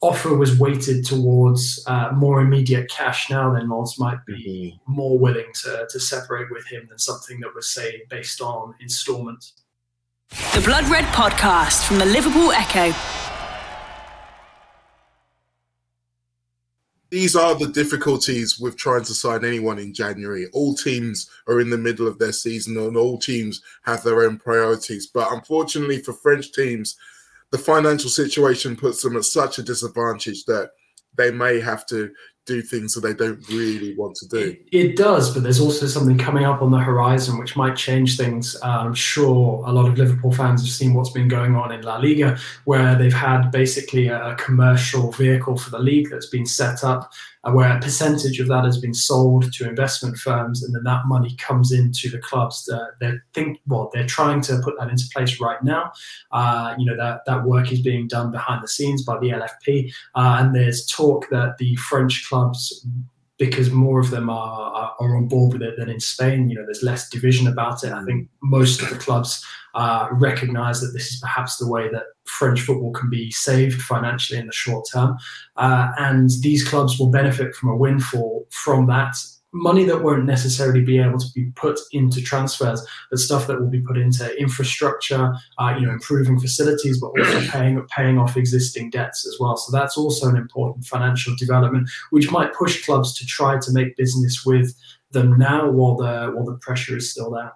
offer 0.00 0.36
was 0.36 0.58
weighted 0.58 1.04
towards 1.04 1.82
uh, 1.86 2.10
more 2.14 2.40
immediate 2.40 2.88
cash 2.90 3.30
now, 3.30 3.52
then 3.52 3.68
Lens 3.68 3.98
might 3.98 4.24
be 4.26 4.78
mm-hmm. 4.84 4.92
more 4.92 5.18
willing 5.18 5.50
to, 5.62 5.86
to 5.90 6.00
separate 6.00 6.50
with 6.50 6.66
him 6.66 6.86
than 6.88 6.98
something 6.98 7.40
that 7.40 7.54
was, 7.54 7.72
say, 7.72 8.02
based 8.08 8.40
on 8.40 8.74
instalments. 8.80 9.54
The 10.54 10.60
Blood 10.60 10.84
Red 10.88 11.04
Podcast 11.06 11.86
from 11.86 11.98
the 11.98 12.06
Liverpool 12.06 12.52
Echo. 12.52 12.94
these 17.10 17.34
are 17.34 17.54
the 17.54 17.68
difficulties 17.68 18.58
with 18.60 18.76
trying 18.76 19.04
to 19.04 19.14
sign 19.14 19.44
anyone 19.44 19.78
in 19.78 19.94
January. 19.94 20.46
All 20.52 20.74
teams 20.74 21.30
are 21.46 21.60
in 21.60 21.70
the 21.70 21.78
middle 21.78 22.06
of 22.06 22.18
their 22.18 22.32
season 22.32 22.76
and 22.76 22.96
all 22.96 23.18
teams 23.18 23.62
have 23.84 24.02
their 24.02 24.22
own 24.22 24.36
priorities. 24.38 25.06
But 25.06 25.32
unfortunately 25.32 26.02
for 26.02 26.12
French 26.12 26.52
teams, 26.52 26.96
the 27.50 27.58
financial 27.58 28.10
situation 28.10 28.76
puts 28.76 29.02
them 29.02 29.16
at 29.16 29.24
such 29.24 29.58
a 29.58 29.62
disadvantage 29.62 30.44
that 30.44 30.70
they 31.16 31.30
may 31.30 31.60
have 31.60 31.86
to 31.86 32.10
do 32.48 32.62
things 32.62 32.94
that 32.94 33.02
they 33.02 33.12
don't 33.12 33.46
really 33.50 33.94
want 33.96 34.16
to 34.16 34.26
do. 34.26 34.38
It, 34.38 34.62
it, 34.72 34.96
does, 34.96 35.32
but 35.32 35.42
there's 35.42 35.60
also 35.60 35.86
something 35.86 36.16
coming 36.16 36.44
up 36.44 36.62
on 36.62 36.70
the 36.70 36.78
horizon 36.78 37.38
which 37.38 37.56
might 37.56 37.76
change 37.76 38.16
things. 38.16 38.56
Uh, 38.62 38.78
I'm 38.80 38.94
sure 38.94 39.62
a 39.66 39.72
lot 39.72 39.86
of 39.86 39.98
Liverpool 39.98 40.32
fans 40.32 40.62
have 40.62 40.70
seen 40.70 40.94
what's 40.94 41.10
been 41.10 41.28
going 41.28 41.54
on 41.54 41.72
in 41.72 41.82
La 41.82 41.98
Liga, 41.98 42.38
where 42.64 42.96
they've 42.96 43.12
had 43.12 43.50
basically 43.50 44.08
a, 44.08 44.30
a 44.30 44.34
commercial 44.36 45.12
vehicle 45.12 45.58
for 45.58 45.70
the 45.70 45.78
league 45.78 46.08
that's 46.10 46.30
been 46.30 46.46
set 46.46 46.82
up 46.82 47.12
where 47.52 47.76
a 47.76 47.80
percentage 47.80 48.40
of 48.40 48.48
that 48.48 48.64
has 48.64 48.78
been 48.78 48.94
sold 48.94 49.52
to 49.52 49.68
investment 49.68 50.16
firms, 50.16 50.62
and 50.62 50.74
then 50.74 50.84
that 50.84 51.06
money 51.06 51.34
comes 51.36 51.72
into 51.72 52.08
the 52.10 52.18
clubs. 52.18 52.68
They 53.00 53.12
think 53.34 53.60
well, 53.66 53.90
they're 53.92 54.06
trying 54.06 54.40
to 54.42 54.60
put 54.62 54.78
that 54.78 54.90
into 54.90 55.04
place 55.12 55.40
right 55.40 55.62
now. 55.62 55.92
Uh, 56.32 56.74
you 56.78 56.86
know 56.86 56.96
that 56.96 57.22
that 57.26 57.44
work 57.44 57.72
is 57.72 57.80
being 57.80 58.08
done 58.08 58.30
behind 58.30 58.62
the 58.62 58.68
scenes 58.68 59.02
by 59.02 59.18
the 59.18 59.30
LFP, 59.30 59.92
uh, 60.14 60.38
and 60.40 60.54
there's 60.54 60.86
talk 60.86 61.28
that 61.30 61.58
the 61.58 61.76
French 61.76 62.26
clubs 62.28 62.86
because 63.38 63.70
more 63.70 64.00
of 64.00 64.10
them 64.10 64.28
are, 64.28 64.94
are, 64.98 65.16
on 65.16 65.28
board 65.28 65.52
with 65.52 65.62
it 65.62 65.76
than 65.78 65.88
in 65.88 66.00
Spain. 66.00 66.50
You 66.50 66.56
know, 66.56 66.64
there's 66.64 66.82
less 66.82 67.08
division 67.08 67.46
about 67.46 67.84
it. 67.84 67.92
I 67.92 68.04
think 68.04 68.28
most 68.42 68.82
of 68.82 68.90
the 68.90 68.96
clubs 68.96 69.44
uh, 69.74 70.08
recognise 70.10 70.80
that 70.80 70.90
this 70.92 71.12
is 71.12 71.20
perhaps 71.20 71.56
the 71.56 71.68
way 71.68 71.88
that 71.90 72.02
French 72.28 72.60
football 72.60 72.92
can 72.92 73.10
be 73.10 73.30
saved 73.30 73.80
financially 73.82 74.38
in 74.38 74.46
the 74.46 74.52
short 74.52 74.86
term, 74.92 75.16
uh, 75.56 75.90
and 75.98 76.30
these 76.40 76.66
clubs 76.66 76.98
will 76.98 77.10
benefit 77.10 77.54
from 77.54 77.70
a 77.70 77.76
windfall 77.76 78.46
from 78.50 78.86
that 78.86 79.16
money 79.52 79.84
that 79.84 80.02
won't 80.02 80.24
necessarily 80.24 80.82
be 80.82 80.98
able 80.98 81.18
to 81.18 81.26
be 81.34 81.46
put 81.56 81.78
into 81.92 82.22
transfers, 82.22 82.86
but 83.10 83.18
stuff 83.18 83.46
that 83.46 83.60
will 83.60 83.70
be 83.70 83.80
put 83.80 83.96
into 83.96 84.34
infrastructure, 84.38 85.32
uh, 85.58 85.74
you 85.78 85.86
know, 85.86 85.92
improving 85.92 86.38
facilities, 86.38 87.00
but 87.00 87.08
also 87.08 87.40
paying 87.50 87.84
paying 87.94 88.18
off 88.18 88.36
existing 88.36 88.90
debts 88.90 89.26
as 89.26 89.36
well. 89.40 89.56
So 89.56 89.76
that's 89.76 89.96
also 89.96 90.28
an 90.28 90.36
important 90.36 90.84
financial 90.84 91.34
development, 91.36 91.88
which 92.10 92.30
might 92.30 92.54
push 92.54 92.84
clubs 92.84 93.16
to 93.18 93.26
try 93.26 93.58
to 93.58 93.72
make 93.72 93.96
business 93.96 94.44
with 94.44 94.74
them 95.12 95.38
now 95.38 95.70
while 95.70 95.96
the 95.96 96.30
while 96.34 96.44
the 96.44 96.58
pressure 96.60 96.96
is 96.96 97.10
still 97.10 97.30
there. 97.30 97.52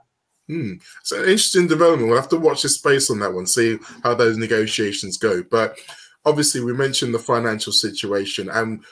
Hmm. 0.48 0.74
So 1.02 1.16
an 1.16 1.28
interesting 1.28 1.66
development. 1.66 2.08
We'll 2.08 2.20
have 2.20 2.28
to 2.30 2.38
watch 2.38 2.62
the 2.62 2.68
space 2.68 3.10
on 3.10 3.20
that 3.20 3.32
one, 3.32 3.46
see 3.46 3.78
how 4.02 4.14
those 4.14 4.36
negotiations 4.36 5.16
go. 5.16 5.42
But 5.42 5.76
obviously, 6.24 6.60
we 6.60 6.72
mentioned 6.72 7.14
the 7.14 7.18
financial 7.18 7.72
situation, 7.72 8.48
and 8.50 8.84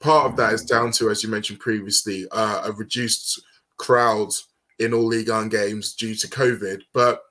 part 0.00 0.26
of 0.26 0.36
that 0.36 0.52
is 0.52 0.64
down 0.64 0.92
to, 0.92 1.10
as 1.10 1.22
you 1.22 1.28
mentioned 1.28 1.58
previously, 1.58 2.26
uh, 2.30 2.62
a 2.66 2.72
reduced 2.72 3.42
crowd 3.76 4.30
in 4.78 4.92
all 4.94 5.06
Ligue 5.06 5.30
1 5.30 5.48
games 5.48 5.94
due 5.94 6.14
to 6.14 6.28
COVID. 6.28 6.82
But 6.92 7.22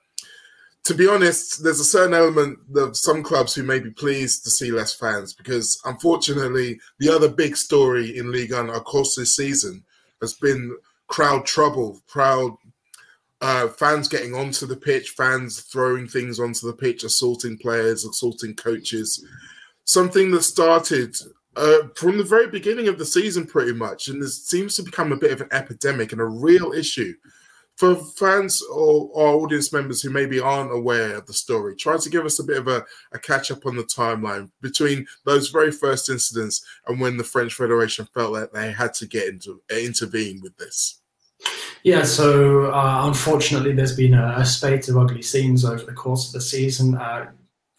to 0.86 0.93
be 0.93 1.08
honest, 1.08 1.63
there's 1.63 1.80
a 1.80 1.86
certain 1.86 2.13
element 2.13 2.60
of 2.76 2.97
some 2.97 3.23
clubs 3.23 3.56
who 3.56 3.63
may 3.63 3.80
be 3.80 3.91
pleased 3.91 4.43
to 4.43 4.49
see 4.49 4.71
less 4.71 4.93
fans 4.93 5.34
because, 5.34 5.80
unfortunately, 5.86 6.80
the 6.99 7.10
other 7.10 7.30
big 7.30 7.56
story 7.56 8.17
in 8.17 8.32
Ligue 8.32 8.52
1 8.52 8.69
across 8.69 9.15
this 9.15 9.36
season 9.36 9.84
has 10.21 10.34
been 10.34 10.76
crowd 11.08 11.45
trouble, 11.45 12.02
crowd 12.08 12.52
uh, 13.43 13.67
fans 13.67 14.08
getting 14.08 14.34
onto 14.34 14.65
the 14.65 14.75
pitch, 14.75 15.10
fans 15.10 15.60
throwing 15.60 16.08
things 16.08 16.39
onto 16.39 16.65
the 16.65 16.73
pitch, 16.73 17.03
assaulting 17.03 17.58
players, 17.58 18.06
assaulting 18.06 18.56
coaches. 18.56 19.25
Something 19.84 20.32
that 20.32 20.43
started 20.43 21.13
uh, 21.58 21.89
from 21.97 22.17
the 22.17 22.23
very 22.23 22.47
beginning 22.47 22.88
of 22.88 22.97
the 22.97 23.06
season, 23.06 23.45
pretty 23.45 23.73
much, 23.73 24.08
and 24.08 24.21
this 24.21 24.47
seems 24.47 24.77
to 24.77 24.82
become 24.82 25.12
a 25.12 25.17
bit 25.17 25.34
of 25.34 25.41
an 25.41 25.49
epidemic 25.51 26.13
and 26.13 26.21
a 26.21 26.25
real 26.25 26.71
issue 26.71 27.13
for 27.75 27.95
fans 27.95 28.62
or, 28.71 29.10
or, 29.13 29.43
audience 29.43 29.73
members 29.73 30.01
who 30.01 30.10
maybe 30.10 30.39
aren't 30.39 30.71
aware 30.71 31.17
of 31.17 31.25
the 31.25 31.34
story. 31.34 31.75
Try 31.75 31.97
to 31.97 32.10
give 32.10 32.23
us 32.23 32.39
a 32.39 32.43
bit 32.43 32.60
of 32.60 32.69
a, 32.69 32.86
a 33.12 33.19
catch 33.19 33.51
up 33.51 33.65
on 33.65 33.75
the 33.75 33.84
timeline 33.84 34.51
between 34.62 35.06
those 35.25 35.49
very 35.49 35.71
first 35.71 36.08
incidents 36.08 36.63
and 36.88 37.01
when 37.01 37.17
the 37.17 37.23
French 37.23 37.56
Federation 37.56 38.08
felt 38.13 38.36
that 38.36 38.53
they 38.53 38.71
had 38.71 38.93
to 38.93 39.08
get 39.08 39.27
into 39.27 39.60
intervene 39.69 40.39
with 40.41 40.56
this. 40.58 41.01
Yeah, 41.84 42.03
so 42.03 42.71
uh, 42.71 43.01
unfortunately, 43.06 43.73
there's 43.73 43.95
been 43.95 44.13
a, 44.13 44.36
a, 44.38 44.45
spate 44.45 44.88
of 44.88 44.97
ugly 44.97 45.21
scenes 45.21 45.65
over 45.65 45.84
the 45.84 45.91
course 45.91 46.27
of 46.27 46.34
the 46.34 46.39
season. 46.39 46.95
Uh, 46.95 47.32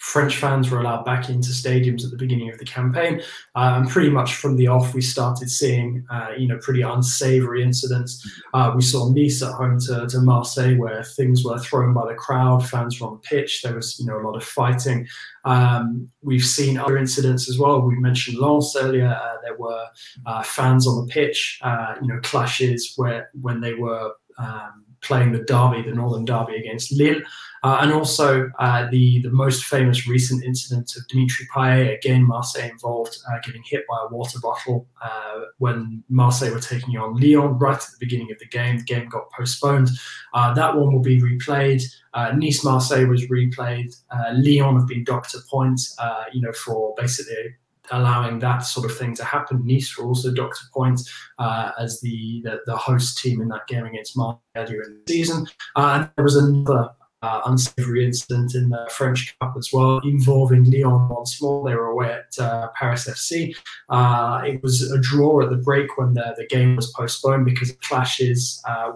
French 0.04 0.36
fans 0.36 0.70
were 0.70 0.80
allowed 0.80 1.04
back 1.04 1.30
into 1.30 1.48
stadiums 1.48 2.04
at 2.04 2.10
the 2.10 2.16
beginning 2.16 2.50
of 2.50 2.58
the 2.58 2.64
campaign, 2.64 3.22
uh, 3.54 3.74
and 3.76 3.88
pretty 3.88 4.10
much 4.10 4.34
from 4.34 4.54
the 4.56 4.68
off, 4.68 4.92
we 4.92 5.00
started 5.00 5.50
seeing, 5.50 6.04
uh, 6.10 6.28
you 6.36 6.46
know, 6.46 6.58
pretty 6.58 6.82
unsavoury 6.82 7.62
incidents. 7.62 8.22
Uh, 8.52 8.70
we 8.76 8.82
saw 8.82 9.10
Nice 9.10 9.42
at 9.42 9.52
home 9.52 9.80
to, 9.80 10.06
to 10.06 10.20
Marseille, 10.20 10.76
where 10.76 11.02
things 11.02 11.42
were 11.42 11.58
thrown 11.58 11.94
by 11.94 12.06
the 12.06 12.14
crowd, 12.14 12.68
fans 12.68 13.00
were 13.00 13.06
on 13.08 13.14
the 13.14 13.20
pitch. 13.20 13.62
There 13.62 13.74
was, 13.74 13.98
you 13.98 14.04
know, 14.04 14.20
a 14.20 14.24
lot 14.26 14.36
of 14.36 14.44
fighting. 14.44 15.06
Um, 15.46 16.10
we've 16.22 16.44
seen 16.44 16.76
other 16.76 16.98
incidents 16.98 17.48
as 17.48 17.58
well. 17.58 17.80
We 17.80 17.98
mentioned 17.98 18.38
Lens 18.38 18.76
earlier. 18.78 19.08
Uh, 19.08 19.36
there 19.42 19.56
were 19.56 19.86
uh, 20.26 20.42
fans 20.42 20.86
on 20.86 21.06
the 21.06 21.10
pitch, 21.10 21.58
uh, 21.62 21.94
you 22.02 22.08
know, 22.08 22.20
clashes 22.20 22.92
where 22.96 23.30
when 23.40 23.60
they 23.60 23.72
were 23.72 24.12
um, 24.38 24.83
playing 25.04 25.32
the 25.32 25.44
derby, 25.44 25.82
the 25.82 25.94
Northern 25.94 26.24
Derby 26.24 26.56
against 26.56 26.92
Lille. 26.92 27.22
Uh, 27.64 27.78
and 27.80 27.92
also 27.92 28.50
uh, 28.58 28.86
the, 28.90 29.22
the 29.22 29.30
most 29.30 29.64
famous 29.64 30.06
recent 30.06 30.44
incident 30.44 30.94
of 30.98 31.08
Dimitri 31.08 31.46
Payet, 31.54 31.96
again, 31.96 32.22
Marseille 32.22 32.68
involved, 32.68 33.16
uh, 33.26 33.38
getting 33.42 33.62
hit 33.64 33.84
by 33.88 33.96
a 34.04 34.14
water 34.14 34.38
bottle 34.38 34.86
uh, 35.02 35.40
when 35.56 36.04
Marseille 36.10 36.52
were 36.52 36.60
taking 36.60 36.98
on 36.98 37.18
Lyon 37.18 37.58
right 37.58 37.78
at 37.78 37.80
the 37.80 37.96
beginning 37.98 38.30
of 38.30 38.38
the 38.38 38.48
game. 38.48 38.76
The 38.76 38.84
game 38.84 39.08
got 39.08 39.32
postponed. 39.32 39.88
Uh, 40.34 40.52
that 40.52 40.76
one 40.76 40.92
will 40.92 41.00
be 41.00 41.22
replayed. 41.22 41.82
Uh, 42.12 42.32
Nice 42.32 42.62
Marseille 42.64 43.06
was 43.06 43.26
replayed. 43.28 43.96
Lyon 44.34 44.76
have 44.76 44.86
been 44.86 45.04
docked 45.04 45.32
a 45.32 45.38
point, 45.50 45.80
you 46.34 46.42
know, 46.42 46.52
for 46.52 46.94
basically 46.98 47.54
allowing 47.90 48.38
that 48.40 48.60
sort 48.60 48.90
of 48.90 48.96
thing 48.96 49.14
to 49.16 49.24
happen. 49.24 49.62
Nice 49.64 49.96
were 49.96 50.04
also 50.04 50.32
a 50.32 50.50
point 50.72 51.00
uh, 51.38 51.72
as 51.78 52.00
the, 52.00 52.40
the, 52.44 52.60
the 52.66 52.76
host 52.76 53.18
team 53.18 53.40
in 53.40 53.48
that 53.48 53.66
game 53.66 53.84
against 53.84 54.16
Marseille 54.16 54.40
earlier 54.56 54.82
in 54.82 55.00
the 55.06 55.12
season. 55.12 55.46
Uh, 55.76 55.98
and 56.00 56.10
there 56.16 56.24
was 56.24 56.36
another 56.36 56.90
uh, 57.22 57.40
unsavory 57.46 58.04
incident 58.04 58.54
in 58.54 58.68
the 58.68 58.86
French 58.90 59.36
Cup 59.40 59.54
as 59.56 59.70
well, 59.72 59.98
involving 60.04 60.70
Lyon 60.70 61.08
once 61.08 61.40
more. 61.40 61.66
They 61.66 61.74
were 61.74 61.86
away 61.86 62.12
at 62.12 62.38
uh, 62.38 62.68
Paris 62.74 63.08
FC. 63.08 63.56
Uh, 63.88 64.42
it 64.44 64.62
was 64.62 64.90
a 64.90 65.00
draw 65.00 65.42
at 65.42 65.50
the 65.50 65.56
break 65.56 65.96
when 65.96 66.14
the, 66.14 66.34
the 66.36 66.46
game 66.46 66.76
was 66.76 66.92
postponed 66.92 67.46
because 67.46 67.70
of 67.70 67.80
clashes 67.80 68.62
uh, 68.68 68.92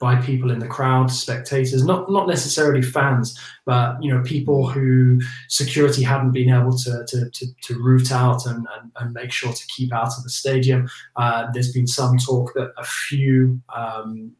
by 0.00 0.16
people 0.16 0.50
in 0.50 0.58
the 0.58 0.66
crowd, 0.66 1.10
spectators, 1.10 1.84
not 1.84 2.10
not 2.10 2.26
necessarily 2.26 2.82
fans, 2.82 3.38
but 3.66 4.02
you 4.02 4.12
know 4.12 4.22
people 4.22 4.68
who 4.68 5.20
security 5.48 6.02
hadn't 6.02 6.32
been 6.32 6.48
able 6.48 6.76
to 6.78 7.04
to, 7.06 7.30
to, 7.30 7.46
to 7.62 7.78
root 7.78 8.10
out 8.10 8.46
and, 8.46 8.66
and, 8.76 8.90
and, 8.96 9.12
make 9.12 9.30
sure 9.30 9.52
to 9.52 9.66
keep 9.66 9.92
out 9.92 10.16
of 10.16 10.24
the 10.24 10.30
stadium. 10.30 10.88
Uh, 11.16 11.46
there's 11.52 11.72
been 11.72 11.86
some 11.86 12.16
talk 12.16 12.52
that 12.54 12.72
a 12.78 12.84
few 12.84 13.60
um, 13.76 14.32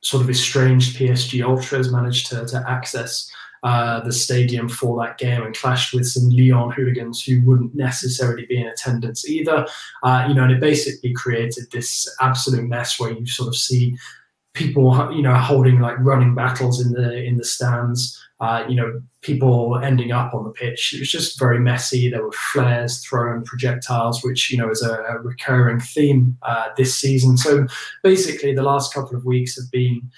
sort 0.00 0.22
of 0.22 0.30
estranged 0.30 0.96
PSG 0.96 1.44
ultras 1.44 1.90
managed 1.90 2.28
to, 2.28 2.46
to 2.46 2.64
access 2.68 3.28
uh, 3.64 3.98
the 4.00 4.12
stadium 4.12 4.68
for 4.68 5.02
that 5.02 5.18
game 5.18 5.42
and 5.42 5.56
clashed 5.56 5.94
with 5.94 6.06
some 6.06 6.28
Lyon 6.28 6.70
hooligans 6.70 7.24
who 7.24 7.42
wouldn't 7.44 7.74
necessarily 7.74 8.44
be 8.46 8.60
in 8.60 8.68
attendance 8.68 9.26
either. 9.26 9.66
Uh, 10.02 10.26
you 10.28 10.34
know, 10.34 10.44
and 10.44 10.52
it 10.52 10.60
basically 10.60 11.14
created 11.14 11.64
this 11.72 12.06
absolute 12.20 12.68
mess 12.68 13.00
where 13.00 13.10
you 13.10 13.26
sort 13.26 13.48
of 13.48 13.56
see 13.56 13.96
people, 14.54 15.12
you 15.12 15.22
know, 15.22 15.34
holding 15.34 15.80
like 15.80 15.98
running 15.98 16.34
battles 16.34 16.84
in 16.84 16.92
the 16.92 17.22
in 17.22 17.36
the 17.36 17.44
stands 17.44 18.18
uh, 18.40 18.64
you 18.68 18.74
know, 18.74 19.00
people 19.22 19.78
ending 19.78 20.12
up 20.12 20.34
on 20.34 20.44
the 20.44 20.50
pitch. 20.50 20.92
It 20.92 21.00
was 21.00 21.10
just 21.10 21.38
very 21.38 21.58
messy. 21.58 22.10
There 22.10 22.22
were 22.22 22.32
flares 22.32 23.02
thrown, 23.04 23.44
projectiles, 23.44 24.22
which 24.24 24.50
you 24.50 24.58
know 24.58 24.70
is 24.70 24.82
a, 24.82 24.92
a 24.92 25.18
recurring 25.20 25.80
theme 25.80 26.36
uh, 26.42 26.68
this 26.76 26.98
season. 26.98 27.36
So 27.36 27.66
basically, 28.02 28.54
the 28.54 28.62
last 28.62 28.92
couple 28.92 29.16
of 29.16 29.24
weeks 29.24 29.56
have 29.56 29.70
been 29.70 30.10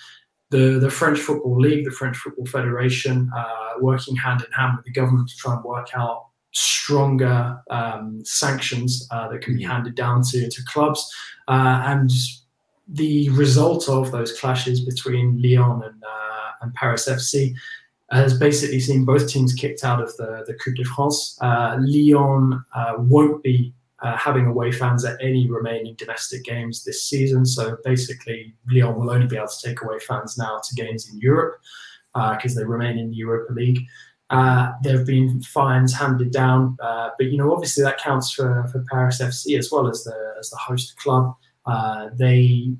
the 0.50 0.78
the 0.80 0.90
French 0.90 1.20
Football 1.20 1.60
League, 1.60 1.84
the 1.84 1.90
French 1.90 2.16
Football 2.16 2.46
Federation, 2.46 3.30
uh, 3.36 3.74
working 3.80 4.16
hand 4.16 4.40
in 4.40 4.50
hand 4.52 4.76
with 4.76 4.86
the 4.86 4.92
government 4.92 5.28
to 5.28 5.36
try 5.36 5.54
and 5.54 5.62
work 5.62 5.90
out 5.94 6.26
stronger 6.52 7.60
um, 7.70 8.22
sanctions 8.24 9.06
uh, 9.10 9.28
that 9.28 9.42
can 9.42 9.56
be 9.56 9.62
handed 9.62 9.94
down 9.94 10.22
to 10.22 10.48
to 10.48 10.64
clubs 10.64 11.08
uh, 11.48 11.82
and. 11.84 12.10
The 12.88 13.30
result 13.30 13.88
of 13.88 14.12
those 14.12 14.38
clashes 14.38 14.80
between 14.80 15.42
Lyon 15.42 15.82
and, 15.82 16.02
uh, 16.02 16.50
and 16.62 16.74
Paris 16.74 17.08
FC 17.08 17.54
has 18.10 18.38
basically 18.38 18.78
seen 18.80 19.04
both 19.04 19.28
teams 19.28 19.52
kicked 19.52 19.82
out 19.82 20.00
of 20.00 20.16
the, 20.16 20.44
the 20.46 20.54
Coupe 20.54 20.76
de 20.76 20.84
France. 20.84 21.36
Uh, 21.40 21.76
Lyon 21.80 22.64
uh, 22.74 22.94
won't 22.98 23.42
be 23.42 23.74
uh, 24.02 24.16
having 24.16 24.46
away 24.46 24.70
fans 24.70 25.04
at 25.04 25.18
any 25.20 25.48
remaining 25.50 25.94
domestic 25.94 26.44
games 26.44 26.84
this 26.84 27.04
season. 27.04 27.44
So 27.44 27.78
basically, 27.84 28.54
Lyon 28.70 28.96
will 28.96 29.10
only 29.10 29.26
be 29.26 29.36
able 29.36 29.48
to 29.48 29.68
take 29.68 29.82
away 29.82 29.98
fans 29.98 30.38
now 30.38 30.60
to 30.62 30.74
games 30.74 31.10
in 31.10 31.18
Europe 31.18 31.60
because 32.14 32.56
uh, 32.56 32.60
they 32.60 32.66
remain 32.66 32.98
in 32.98 33.10
the 33.10 33.16
Europa 33.16 33.52
League. 33.52 33.80
Uh, 34.30 34.72
there 34.82 34.98
have 34.98 35.06
been 35.06 35.40
fines 35.42 35.92
handed 35.92 36.32
down, 36.32 36.76
uh, 36.80 37.10
but 37.16 37.28
you 37.28 37.38
know 37.38 37.52
obviously 37.52 37.82
that 37.82 37.98
counts 37.98 38.32
for, 38.32 38.66
for 38.72 38.84
Paris 38.90 39.20
FC 39.20 39.56
as 39.56 39.70
well 39.70 39.86
as 39.86 40.02
the 40.02 40.34
as 40.38 40.50
the 40.50 40.56
host 40.56 40.96
club. 40.96 41.34
They 42.16 42.76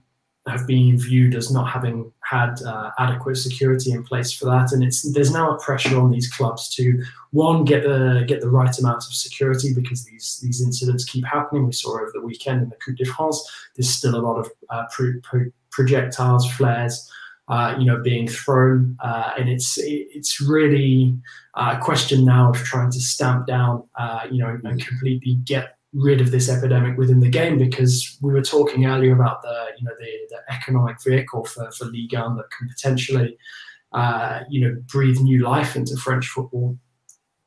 have 0.47 0.67
been 0.67 0.99
viewed 0.99 1.35
as 1.35 1.51
not 1.51 1.69
having 1.69 2.11
had 2.21 2.61
uh, 2.63 2.91
adequate 2.99 3.37
security 3.37 3.91
in 3.91 4.05
place 4.05 4.33
for 4.33 4.45
that, 4.47 4.73
and 4.73 4.83
it's 4.83 5.03
there's 5.13 5.33
now 5.33 5.51
a 5.51 5.61
pressure 5.61 5.99
on 5.99 6.11
these 6.11 6.31
clubs 6.33 6.69
to 6.77 7.03
one 7.33 7.65
get 7.65 7.83
the 7.83 8.25
get 8.27 8.41
the 8.41 8.51
right 8.51 8.79
amount 8.79 8.99
of 8.99 9.13
security 9.13 9.75
because 9.75 10.05
these 10.05 10.41
these 10.43 10.63
incidents 10.63 11.05
keep 11.05 11.25
happening. 11.25 11.67
We 11.67 11.73
saw 11.73 11.95
over 11.95 12.13
the 12.13 12.23
weekend 12.23 12.63
in 12.63 12.69
the 12.69 12.77
Coupe 12.77 12.97
de 12.97 13.05
France. 13.05 13.43
There's 13.75 13.91
still 13.91 14.15
a 14.15 14.23
lot 14.23 14.39
of 14.39 14.51
uh, 14.71 14.85
pro- 14.93 15.21
pro- 15.23 15.51
projectiles, 15.71 16.51
flares. 16.53 17.11
Uh, 17.49 17.77
you 17.79 17.85
know, 17.85 18.03
being 18.03 18.27
thrown, 18.27 18.97
uh, 18.99 19.31
and 19.39 19.49
it's 19.49 19.79
it's 19.79 20.41
really 20.41 21.17
uh, 21.55 21.77
a 21.79 21.81
question 21.81 22.25
now 22.25 22.51
of 22.51 22.57
trying 22.57 22.91
to 22.91 22.99
stamp 22.99 23.47
down, 23.47 23.85
uh, 23.95 24.27
you 24.29 24.39
know, 24.39 24.59
and 24.65 24.85
completely 24.85 25.35
get 25.45 25.76
rid 25.97 26.21
of 26.21 26.31
this 26.31 26.49
epidemic 26.49 26.99
within 26.99 27.21
the 27.21 27.29
game 27.29 27.59
because 27.59 28.19
we 28.21 28.33
were 28.33 28.43
talking 28.43 28.87
earlier 28.87 29.15
about 29.15 29.43
the 29.43 29.67
you 29.79 29.85
know 29.85 29.93
the, 29.99 30.11
the 30.31 30.55
economic 30.55 31.03
vehicle 31.03 31.45
for, 31.45 31.71
for 31.73 31.87
Ligue 31.87 32.13
1 32.13 32.37
that 32.37 32.51
can 32.51 32.69
potentially 32.69 33.37
uh, 33.93 34.41
you 34.49 34.61
know 34.61 34.77
breathe 34.87 35.21
new 35.21 35.43
life 35.43 35.75
into 35.75 35.97
French 35.97 36.27
football. 36.27 36.79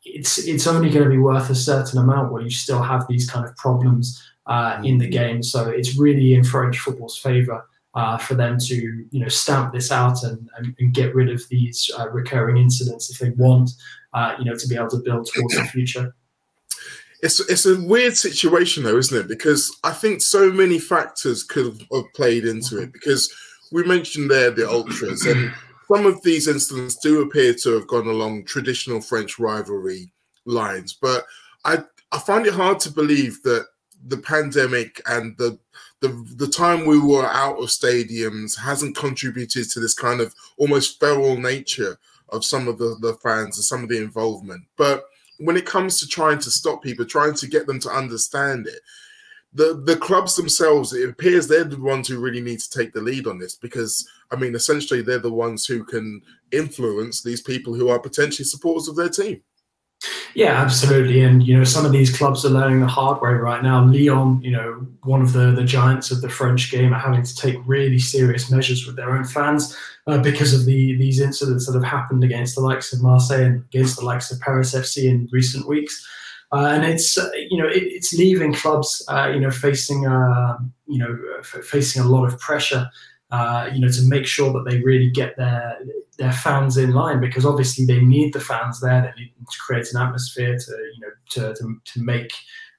It's 0.03 0.37
it's 0.39 0.67
only 0.67 0.89
going 0.89 1.03
to 1.03 1.09
be 1.09 1.17
worth 1.17 1.49
a 1.49 1.55
certain 1.55 1.99
amount 1.99 2.31
where 2.31 2.41
you 2.41 2.49
still 2.49 2.81
have 2.81 3.05
these 3.07 3.29
kind 3.29 3.45
of 3.45 3.55
problems 3.55 4.21
uh, 4.47 4.81
in 4.83 4.97
the 4.97 5.07
game. 5.07 5.43
So 5.43 5.69
it's 5.69 5.97
really 5.97 6.33
in 6.33 6.43
French 6.43 6.79
football's 6.79 7.17
favour 7.17 7.65
uh, 7.93 8.17
for 8.17 8.33
them 8.35 8.57
to 8.57 8.75
you 8.75 9.19
know 9.19 9.27
stamp 9.27 9.73
this 9.73 9.91
out 9.91 10.23
and, 10.23 10.49
and, 10.57 10.75
and 10.79 10.93
get 10.93 11.13
rid 11.13 11.29
of 11.29 11.47
these 11.49 11.91
uh, 11.97 12.09
recurring 12.09 12.57
incidents 12.57 13.11
if 13.11 13.19
they 13.19 13.29
want 13.31 13.71
uh, 14.13 14.35
you 14.39 14.45
know 14.45 14.55
to 14.55 14.67
be 14.67 14.75
able 14.75 14.89
to 14.89 15.01
build 15.03 15.29
towards 15.31 15.55
the 15.55 15.63
future 15.65 16.15
it's 17.21 17.39
it's 17.49 17.65
a 17.65 17.79
weird 17.81 18.15
situation 18.15 18.83
though, 18.83 18.97
isn't 18.97 19.17
it? 19.17 19.27
Because 19.27 19.77
I 19.83 19.91
think 19.91 20.21
so 20.21 20.51
many 20.51 20.79
factors 20.79 21.43
could 21.43 21.85
have 21.91 22.13
played 22.13 22.45
into 22.45 22.81
it. 22.81 22.93
Because 22.93 23.31
we 23.71 23.83
mentioned 23.83 24.31
there 24.31 24.51
the 24.51 24.69
ultras, 24.69 25.25
and 25.25 25.53
some 25.91 26.05
of 26.05 26.21
these 26.23 26.47
incidents 26.47 26.95
do 26.95 27.21
appear 27.21 27.53
to 27.55 27.73
have 27.73 27.87
gone 27.87 28.07
along 28.07 28.45
traditional 28.45 29.01
French 29.01 29.37
rivalry 29.39 30.11
lines. 30.45 30.97
But 30.99 31.25
I 31.65 31.83
I 32.11 32.19
find 32.19 32.45
it 32.45 32.53
hard 32.53 32.79
to 32.81 32.91
believe 32.91 33.41
that 33.43 33.65
the 34.07 34.17
pandemic 34.17 35.01
and 35.07 35.37
the 35.37 35.59
the 35.99 36.09
the 36.37 36.47
time 36.47 36.85
we 36.85 36.99
were 36.99 37.25
out 37.25 37.57
of 37.57 37.69
stadiums 37.69 38.57
hasn't 38.57 38.95
contributed 38.95 39.69
to 39.71 39.79
this 39.79 39.93
kind 39.93 40.21
of 40.21 40.33
almost 40.57 40.99
feral 40.99 41.37
nature 41.37 41.97
of 42.29 42.45
some 42.45 42.67
of 42.67 42.77
the, 42.77 42.95
the 43.01 43.15
fans 43.15 43.57
and 43.57 43.65
some 43.65 43.83
of 43.83 43.89
the 43.89 44.01
involvement. 44.01 44.63
But 44.77 45.03
when 45.39 45.57
it 45.57 45.65
comes 45.65 45.99
to 45.99 46.07
trying 46.07 46.39
to 46.39 46.51
stop 46.51 46.83
people, 46.83 47.05
trying 47.05 47.33
to 47.35 47.47
get 47.47 47.65
them 47.65 47.79
to 47.79 47.89
understand 47.89 48.67
it, 48.67 48.79
the 49.53 49.81
the 49.85 49.95
clubs 49.95 50.35
themselves, 50.35 50.93
it 50.93 51.09
appears 51.09 51.47
they're 51.47 51.63
the 51.63 51.79
ones 51.79 52.07
who 52.07 52.19
really 52.19 52.41
need 52.41 52.59
to 52.59 52.69
take 52.69 52.93
the 52.93 53.01
lead 53.01 53.25
on 53.25 53.39
this 53.39 53.55
because 53.55 54.07
I 54.31 54.35
mean, 54.35 54.53
essentially, 54.53 55.01
they're 55.01 55.19
the 55.19 55.31
ones 55.31 55.65
who 55.65 55.83
can 55.83 56.21
influence 56.51 57.23
these 57.23 57.41
people 57.41 57.73
who 57.73 57.89
are 57.89 57.99
potentially 57.99 58.45
supporters 58.45 58.87
of 58.87 58.95
their 58.95 59.09
team. 59.09 59.41
Yeah, 60.33 60.53
absolutely. 60.61 61.21
And 61.21 61.45
you 61.45 61.57
know, 61.57 61.63
some 61.63 61.85
of 61.85 61.91
these 61.91 62.15
clubs 62.15 62.45
are 62.45 62.49
learning 62.49 62.79
the 62.79 62.87
hard 62.87 63.21
way 63.21 63.31
right 63.31 63.63
now. 63.63 63.83
Lyon, 63.83 64.41
you 64.41 64.51
know, 64.51 64.87
one 65.03 65.21
of 65.21 65.33
the 65.33 65.51
the 65.51 65.63
giants 65.63 66.11
of 66.11 66.21
the 66.21 66.29
French 66.29 66.71
game, 66.71 66.93
are 66.93 66.99
having 66.99 67.23
to 67.23 67.35
take 67.35 67.57
really 67.65 67.99
serious 67.99 68.51
measures 68.51 68.85
with 68.85 68.95
their 68.95 69.11
own 69.11 69.23
fans 69.23 69.75
uh, 70.09 70.17
because 70.17 70.53
of 70.53 70.65
the 70.65 70.95
these 70.97 71.19
incidents 71.19 71.65
that 71.65 71.73
have 71.73 71.83
happened 71.83 72.23
against 72.23 72.55
the 72.55 72.61
likes 72.61 72.91
of 72.91 73.01
Marseille 73.01 73.43
and 73.43 73.63
against 73.65 73.97
the 73.97 74.05
likes 74.05 74.31
of 74.31 74.39
Paris 74.39 74.73
FC 74.73 75.03
in 75.03 75.29
recent 75.31 75.67
weeks. 75.67 76.07
Uh, 76.51 76.71
and 76.73 76.83
it's 76.83 77.15
uh, 77.15 77.29
you 77.49 77.57
know 77.61 77.67
it, 77.67 77.83
it's 77.83 78.13
leaving 78.13 78.51
clubs 78.51 79.05
uh, 79.09 79.29
you 79.31 79.39
know 79.39 79.51
facing 79.51 80.07
uh, 80.07 80.57
you 80.87 80.97
know 80.97 81.15
f- 81.39 81.63
facing 81.63 82.01
a 82.01 82.07
lot 82.07 82.25
of 82.25 82.39
pressure 82.39 82.89
you 83.71 83.79
know 83.79 83.89
to 83.89 84.01
make 84.05 84.25
sure 84.25 84.51
that 84.51 84.65
they 84.67 84.81
really 84.81 85.11
get 85.11 85.37
their 85.37 85.77
their 86.17 86.33
fans 86.33 86.75
in 86.75 86.91
line 86.91 87.21
because 87.21 87.45
obviously 87.45 87.85
they 87.85 88.01
need 88.01 88.33
the 88.33 88.39
fans 88.39 88.81
there. 88.81 89.01
They 89.01 89.21
need 89.21 89.33
to 89.37 89.57
create 89.59 89.91
an 89.93 90.01
atmosphere 90.01 90.57
to 90.57 90.71
you 90.71 90.99
know 91.01 91.13
to 91.31 91.53
to, 91.53 91.75
to 91.93 92.01
make 92.01 92.31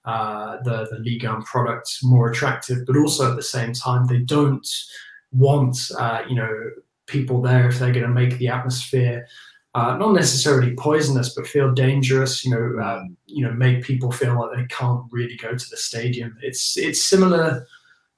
uh, 0.04 0.56
the 0.64 0.88
the 0.90 0.98
Ligue 0.98 1.24
1 1.24 1.42
product 1.42 1.98
more 2.02 2.28
attractive, 2.28 2.78
but 2.86 2.96
also 2.96 3.30
at 3.30 3.36
the 3.36 3.42
same 3.42 3.72
time 3.72 4.06
they 4.06 4.18
don't 4.18 4.66
want 5.30 5.76
uh, 5.96 6.22
you 6.28 6.34
know 6.34 6.52
people 7.10 7.42
there 7.42 7.68
if 7.68 7.78
they're 7.78 7.92
going 7.92 8.06
to 8.06 8.12
make 8.12 8.38
the 8.38 8.48
atmosphere. 8.48 9.26
Uh, 9.74 9.96
not 9.98 10.12
necessarily 10.12 10.74
poisonous, 10.74 11.34
but 11.34 11.46
feel 11.46 11.72
dangerous. 11.72 12.44
You 12.44 12.50
know, 12.50 12.82
um, 12.82 13.16
you 13.26 13.44
know, 13.44 13.52
make 13.52 13.84
people 13.84 14.10
feel 14.10 14.38
like 14.38 14.56
they 14.56 14.66
can't 14.66 15.04
really 15.10 15.36
go 15.36 15.56
to 15.56 15.70
the 15.70 15.76
stadium. 15.76 16.36
It's 16.42 16.76
it's 16.76 17.08
similar 17.08 17.66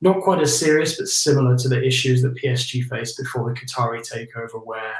not 0.03 0.21
quite 0.23 0.43
as 0.43 0.59
serious, 0.59 0.99
but 0.99 1.09
similar 1.09 1.57
to 1.57 1.69
the 1.69 1.83
issues 1.83 2.23
that 2.23 2.35
PSG 2.35 2.85
faced 2.89 3.17
before 3.17 3.49
the 3.49 3.59
Qatari 3.59 4.01
takeover, 4.01 4.61
where 4.65 4.95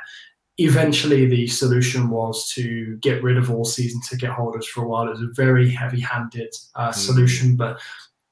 eventually 0.59 1.27
the 1.27 1.49
solution 1.49 2.09
was 2.09 2.49
to 2.51 2.97
get 2.99 3.23
rid 3.23 3.37
of 3.37 3.51
all 3.51 3.65
season 3.65 4.01
ticket 4.01 4.31
holders 4.31 4.67
for 4.69 4.85
a 4.85 4.89
while. 4.89 5.09
It 5.09 5.11
was 5.11 5.23
a 5.23 5.33
very 5.35 5.71
heavy-handed 5.71 6.55
uh, 6.77 6.91
mm. 6.91 6.95
solution, 6.95 7.57
but 7.57 7.81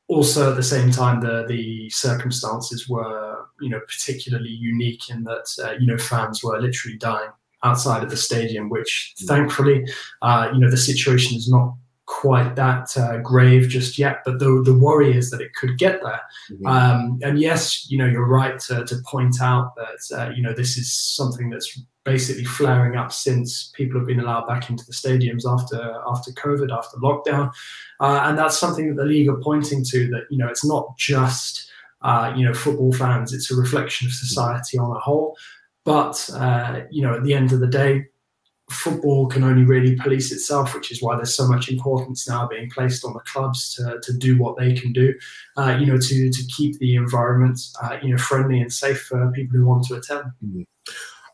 also 0.06 0.50
at 0.50 0.56
the 0.56 0.62
same 0.62 0.90
time, 0.92 1.20
the 1.20 1.44
the 1.48 1.90
circumstances 1.90 2.88
were 2.88 3.46
you 3.60 3.68
know 3.68 3.80
particularly 3.80 4.50
unique 4.50 5.10
in 5.10 5.24
that 5.24 5.46
uh, 5.64 5.72
you 5.72 5.86
know 5.86 5.98
fans 5.98 6.42
were 6.42 6.60
literally 6.60 6.98
dying 6.98 7.30
outside 7.62 8.02
of 8.02 8.10
the 8.10 8.16
stadium, 8.16 8.68
which 8.68 9.14
mm. 9.20 9.26
thankfully, 9.26 9.86
uh, 10.22 10.50
you 10.52 10.60
know, 10.60 10.70
the 10.70 10.76
situation 10.76 11.36
is 11.36 11.48
not 11.48 11.74
quite 12.06 12.56
that 12.56 12.96
uh, 12.96 13.18
grave 13.18 13.68
just 13.68 13.98
yet. 13.98 14.22
But 14.24 14.38
the 14.38 14.62
the 14.64 14.76
worry 14.76 15.16
is 15.16 15.30
that 15.30 15.40
it 15.40 15.54
could 15.54 15.78
get 15.78 16.02
there. 16.02 16.20
Mm-hmm. 16.50 16.66
Um, 16.66 17.20
and 17.22 17.40
yes, 17.40 17.90
you 17.90 17.98
know, 17.98 18.06
you're 18.06 18.26
right 18.26 18.58
to, 18.60 18.84
to 18.84 18.96
point 19.06 19.40
out 19.40 19.74
that 19.76 20.18
uh, 20.18 20.30
you 20.30 20.42
know 20.42 20.52
this 20.52 20.76
is 20.76 20.92
something 20.92 21.50
that's 21.50 21.80
basically 22.02 22.44
flaring 22.44 22.96
up 22.96 23.12
since 23.12 23.70
people 23.74 24.00
have 24.00 24.06
been 24.06 24.20
allowed 24.20 24.46
back 24.46 24.70
into 24.70 24.84
the 24.86 24.92
stadiums 24.92 25.44
after 25.46 26.00
after 26.08 26.32
COVID, 26.32 26.76
after 26.76 26.96
lockdown, 26.98 27.52
uh, 28.00 28.22
and 28.24 28.38
that's 28.38 28.58
something 28.58 28.88
that 28.88 28.96
the 28.96 29.08
league 29.08 29.28
are 29.28 29.40
pointing 29.40 29.84
to. 29.84 30.08
That 30.08 30.24
you 30.30 30.38
know, 30.38 30.48
it's 30.48 30.64
not 30.64 30.96
just 30.96 31.69
uh, 32.02 32.32
you 32.36 32.44
know 32.44 32.54
football 32.54 32.92
fans; 32.92 33.32
it's 33.32 33.50
a 33.50 33.56
reflection 33.56 34.06
of 34.06 34.12
society 34.12 34.78
on 34.78 34.94
a 34.94 35.00
whole. 35.00 35.36
But 35.84 36.28
uh, 36.34 36.82
you 36.90 37.02
know, 37.02 37.14
at 37.14 37.24
the 37.24 37.34
end 37.34 37.52
of 37.52 37.60
the 37.60 37.66
day, 37.66 38.06
football 38.70 39.26
can 39.26 39.42
only 39.44 39.64
really 39.64 39.96
police 39.96 40.32
itself, 40.32 40.74
which 40.74 40.92
is 40.92 41.02
why 41.02 41.16
there's 41.16 41.34
so 41.34 41.46
much 41.46 41.68
importance 41.68 42.28
now 42.28 42.46
being 42.46 42.70
placed 42.70 43.04
on 43.04 43.12
the 43.12 43.20
clubs 43.20 43.74
to, 43.74 43.98
to 44.02 44.12
do 44.12 44.38
what 44.38 44.56
they 44.56 44.72
can 44.72 44.92
do, 44.92 45.12
uh, 45.56 45.76
you 45.78 45.86
know, 45.86 45.98
to 45.98 46.30
to 46.30 46.42
keep 46.56 46.78
the 46.78 46.94
environment, 46.94 47.60
uh, 47.82 47.96
you 48.02 48.10
know, 48.10 48.18
friendly 48.18 48.60
and 48.60 48.72
safe 48.72 49.02
for 49.02 49.30
people 49.32 49.58
who 49.58 49.66
want 49.66 49.84
to 49.86 49.94
attend. 49.94 50.24
Mm-hmm. 50.44 50.62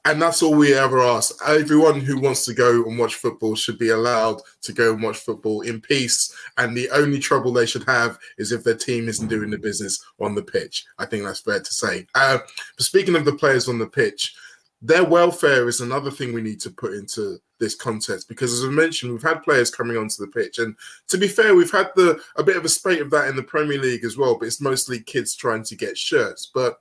And 0.07 0.23
that's 0.23 0.41
all 0.41 0.55
we 0.55 0.73
ever 0.73 1.01
ask. 1.01 1.35
Everyone 1.45 1.99
who 1.99 2.21
wants 2.21 2.45
to 2.45 2.55
go 2.55 2.85
and 2.85 2.97
watch 2.97 3.17
football 3.17 3.57
should 3.57 3.77
be 3.77 3.89
allowed 3.89 4.41
to 4.63 4.73
go 4.73 4.93
and 4.93 5.03
watch 5.03 5.17
football 5.17 5.63
in 5.63 5.81
peace. 5.81 6.33
And 6.59 6.77
the 6.77 6.89
only 6.91 7.19
trouble 7.19 7.53
they 7.53 7.67
should 7.67 7.83
have 7.89 8.17
is 8.39 8.53
if 8.53 8.63
their 8.63 8.77
team 8.77 9.09
isn't 9.09 9.27
doing 9.27 9.51
the 9.51 9.59
business 9.59 10.05
on 10.21 10.37
the 10.37 10.45
pitch. 10.45 10.87
I 11.01 11.07
think 11.07 11.25
that's 11.25 11.41
fair 11.41 11.59
to 11.59 11.75
say. 11.75 12.07
Uh, 12.15 12.39
speaking 12.79 13.17
of 13.17 13.25
the 13.25 13.33
players 13.33 13.69
on 13.69 13.81
the 13.81 13.87
pitch, 13.89 14.37
their 14.81 15.03
welfare 15.03 15.67
is 15.67 15.81
another 15.81 16.13
thing 16.13 16.33
we 16.33 16.41
need 16.41 16.61
to 16.61 16.71
put 16.71 16.93
into 16.93 17.39
this 17.59 17.75
context 17.75 18.29
because 18.29 18.53
as 18.53 18.65
I 18.65 18.71
mentioned, 18.71 19.11
we've 19.11 19.23
had 19.23 19.43
players 19.43 19.73
coming 19.73 19.97
onto 19.97 20.25
the 20.25 20.31
pitch. 20.31 20.61
And 20.61 20.77
to 21.09 21.19
be 21.19 21.27
fair, 21.27 21.57
we've 21.57 21.73
had 21.73 21.91
the 21.97 22.21
a 22.37 22.45
bit 22.45 22.57
of 22.57 22.65
a 22.65 22.69
spate 22.69 23.01
of 23.01 23.11
that 23.11 23.27
in 23.27 23.35
the 23.35 23.43
Premier 23.43 23.81
League 23.81 24.05
as 24.05 24.17
well, 24.17 24.39
but 24.39 24.47
it's 24.47 24.61
mostly 24.61 25.01
kids 25.01 25.35
trying 25.35 25.65
to 25.65 25.75
get 25.75 25.99
shirts. 25.99 26.49
But 26.55 26.81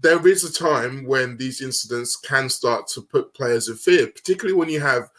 there 0.00 0.26
is 0.26 0.44
a 0.44 0.52
time 0.52 1.04
when 1.04 1.36
these 1.36 1.60
incidents 1.60 2.16
can 2.16 2.48
start 2.48 2.86
to 2.88 3.02
put 3.02 3.34
players 3.34 3.68
in 3.68 3.76
fear, 3.76 4.06
particularly 4.06 4.54
when 4.54 4.68
you 4.68 4.80
have 4.80 5.10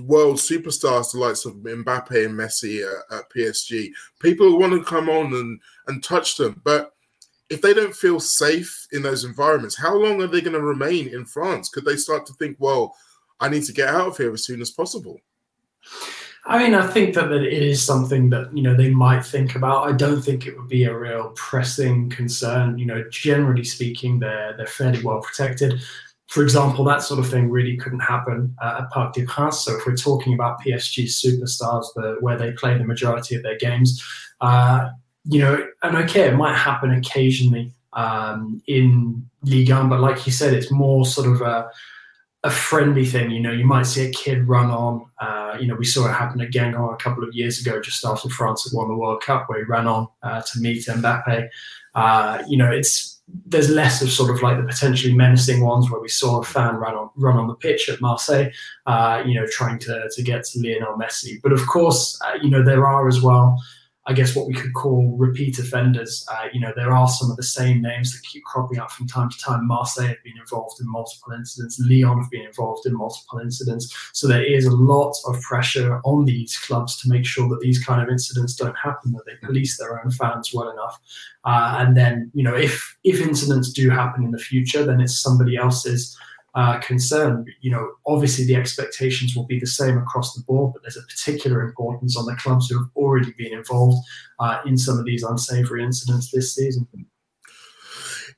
world 0.00 0.36
superstars, 0.36 1.12
the 1.12 1.18
likes 1.18 1.44
of 1.44 1.54
Mbappe 1.54 2.24
and 2.24 2.34
Messi 2.34 2.84
at, 2.84 3.18
at 3.18 3.30
PSG. 3.30 3.90
People 4.20 4.58
want 4.58 4.72
to 4.72 4.82
come 4.82 5.08
on 5.08 5.32
and, 5.34 5.60
and 5.86 6.02
touch 6.02 6.36
them. 6.36 6.60
But 6.64 6.94
if 7.48 7.62
they 7.62 7.74
don't 7.74 7.94
feel 7.94 8.20
safe 8.20 8.86
in 8.92 9.02
those 9.02 9.24
environments, 9.24 9.76
how 9.76 9.94
long 9.94 10.20
are 10.20 10.26
they 10.26 10.40
going 10.40 10.54
to 10.54 10.62
remain 10.62 11.08
in 11.08 11.24
France? 11.24 11.68
Could 11.68 11.84
they 11.84 11.96
start 11.96 12.26
to 12.26 12.32
think, 12.34 12.56
well, 12.58 12.94
I 13.40 13.48
need 13.48 13.64
to 13.64 13.72
get 13.72 13.88
out 13.88 14.08
of 14.08 14.16
here 14.16 14.32
as 14.32 14.44
soon 14.44 14.60
as 14.60 14.70
possible? 14.70 15.20
I 16.48 16.58
mean, 16.58 16.74
I 16.74 16.86
think 16.86 17.14
that, 17.14 17.28
that 17.28 17.42
it 17.42 17.52
is 17.52 17.84
something 17.84 18.30
that 18.30 18.56
you 18.56 18.62
know 18.62 18.74
they 18.74 18.88
might 18.88 19.24
think 19.24 19.54
about. 19.54 19.86
I 19.86 19.92
don't 19.92 20.22
think 20.22 20.46
it 20.46 20.56
would 20.56 20.68
be 20.68 20.84
a 20.84 20.98
real 20.98 21.30
pressing 21.36 22.08
concern. 22.08 22.78
You 22.78 22.86
know, 22.86 23.04
generally 23.10 23.64
speaking, 23.64 24.18
they're 24.18 24.56
they're 24.56 24.66
fairly 24.66 25.02
well 25.02 25.20
protected. 25.20 25.80
For 26.28 26.42
example, 26.42 26.84
that 26.84 27.02
sort 27.02 27.20
of 27.20 27.28
thing 27.28 27.50
really 27.50 27.76
couldn't 27.76 28.00
happen 28.00 28.56
uh, 28.62 28.80
at 28.80 28.90
Parc 28.90 29.12
des 29.12 29.26
Princes. 29.26 29.60
So 29.60 29.76
if 29.76 29.86
we're 29.86 29.96
talking 29.96 30.32
about 30.32 30.60
PSG 30.60 31.04
superstars, 31.04 31.86
the, 31.94 32.16
where 32.20 32.38
they 32.38 32.52
play 32.52 32.76
the 32.76 32.84
majority 32.84 33.34
of 33.34 33.42
their 33.42 33.56
games, 33.56 34.02
uh, 34.40 34.88
you 35.24 35.40
know, 35.40 35.66
and 35.82 35.96
okay, 35.96 36.28
it 36.28 36.34
might 36.34 36.54
happen 36.54 36.90
occasionally 36.92 37.72
um, 37.94 38.62
in 38.66 39.26
Ligue 39.42 39.70
1, 39.70 39.88
but 39.88 40.00
like 40.00 40.26
you 40.26 40.32
said, 40.32 40.52
it's 40.52 40.70
more 40.70 41.06
sort 41.06 41.28
of 41.28 41.40
a 41.40 41.70
a 42.44 42.50
friendly 42.50 43.04
thing. 43.04 43.30
You 43.30 43.40
know, 43.40 43.52
you 43.52 43.64
might 43.64 43.84
see 43.84 44.06
a 44.06 44.12
kid 44.12 44.46
run 44.46 44.70
on. 44.70 45.06
Uh, 45.20 45.56
you 45.60 45.66
know, 45.66 45.74
we 45.74 45.84
saw 45.84 46.08
it 46.08 46.12
happen 46.12 46.40
at 46.40 46.50
Guingamp 46.50 46.92
a 46.92 46.96
couple 46.96 47.24
of 47.24 47.34
years 47.34 47.60
ago, 47.60 47.80
just 47.80 48.04
after 48.04 48.28
France 48.28 48.64
had 48.64 48.76
won 48.76 48.88
the 48.88 48.94
World 48.94 49.22
Cup, 49.22 49.48
where 49.48 49.58
he 49.58 49.64
ran 49.64 49.86
on 49.86 50.08
uh, 50.22 50.42
to 50.42 50.60
meet 50.60 50.84
Mbappe. 50.86 51.48
Uh, 51.94 52.42
you 52.46 52.56
know, 52.56 52.70
it's 52.70 53.20
there's 53.44 53.68
less 53.68 54.00
of 54.00 54.10
sort 54.10 54.30
of 54.30 54.42
like 54.42 54.56
the 54.56 54.62
potentially 54.62 55.12
menacing 55.12 55.62
ones 55.62 55.90
where 55.90 56.00
we 56.00 56.08
saw 56.08 56.40
a 56.40 56.44
fan 56.44 56.76
run 56.76 56.94
on 56.94 57.10
run 57.16 57.36
on 57.36 57.48
the 57.48 57.54
pitch 57.54 57.88
at 57.88 58.00
Marseille. 58.00 58.50
Uh, 58.86 59.22
you 59.26 59.34
know, 59.34 59.46
trying 59.46 59.78
to 59.80 60.08
to 60.14 60.22
get 60.22 60.44
to 60.44 60.60
Lionel 60.60 60.96
Messi. 60.96 61.40
But 61.42 61.52
of 61.52 61.66
course, 61.66 62.18
uh, 62.24 62.38
you 62.40 62.50
know, 62.50 62.62
there 62.62 62.86
are 62.86 63.08
as 63.08 63.20
well. 63.20 63.60
I 64.08 64.14
guess 64.14 64.34
what 64.34 64.46
we 64.46 64.54
could 64.54 64.72
call 64.72 65.14
repeat 65.18 65.58
offenders. 65.58 66.26
Uh, 66.32 66.46
you 66.50 66.60
know, 66.60 66.72
there 66.74 66.92
are 66.92 67.06
some 67.06 67.30
of 67.30 67.36
the 67.36 67.42
same 67.42 67.82
names 67.82 68.10
that 68.12 68.26
keep 68.26 68.42
cropping 68.44 68.78
up 68.78 68.90
from 68.90 69.06
time 69.06 69.28
to 69.28 69.38
time. 69.38 69.66
Marseille 69.68 70.06
have 70.06 70.24
been 70.24 70.38
involved 70.38 70.80
in 70.80 70.90
multiple 70.90 71.34
incidents. 71.34 71.78
Lyon 71.78 72.18
have 72.18 72.30
been 72.30 72.46
involved 72.46 72.86
in 72.86 72.96
multiple 72.96 73.38
incidents. 73.38 73.94
So 74.14 74.26
there 74.26 74.42
is 74.42 74.64
a 74.64 74.74
lot 74.74 75.14
of 75.26 75.38
pressure 75.42 76.00
on 76.04 76.24
these 76.24 76.56
clubs 76.56 76.98
to 77.02 77.08
make 77.10 77.26
sure 77.26 77.50
that 77.50 77.60
these 77.60 77.84
kind 77.84 78.00
of 78.02 78.08
incidents 78.08 78.54
don't 78.54 78.76
happen, 78.78 79.12
that 79.12 79.26
they 79.26 79.46
police 79.46 79.76
their 79.76 80.02
own 80.02 80.10
fans 80.10 80.54
well 80.54 80.70
enough. 80.70 80.98
Uh, 81.44 81.76
and 81.78 81.94
then, 81.94 82.30
you 82.32 82.42
know, 82.42 82.56
if 82.56 82.96
if 83.04 83.20
incidents 83.20 83.70
do 83.70 83.90
happen 83.90 84.24
in 84.24 84.30
the 84.30 84.38
future, 84.38 84.86
then 84.86 85.02
it's 85.02 85.20
somebody 85.20 85.54
else's 85.56 86.16
uh, 86.58 86.80
concern. 86.80 87.46
You 87.60 87.70
know, 87.70 87.92
obviously 88.04 88.44
the 88.44 88.56
expectations 88.56 89.36
will 89.36 89.46
be 89.46 89.60
the 89.60 89.66
same 89.66 89.96
across 89.96 90.34
the 90.34 90.42
board, 90.42 90.72
but 90.72 90.82
there's 90.82 90.96
a 90.96 91.02
particular 91.02 91.62
importance 91.62 92.16
on 92.16 92.26
the 92.26 92.34
clubs 92.34 92.68
who 92.68 92.78
have 92.78 92.88
already 92.96 93.32
been 93.38 93.52
involved 93.52 94.04
uh, 94.40 94.58
in 94.66 94.76
some 94.76 94.98
of 94.98 95.04
these 95.04 95.22
unsavoury 95.22 95.84
incidents 95.84 96.32
this 96.32 96.56
season. 96.56 96.88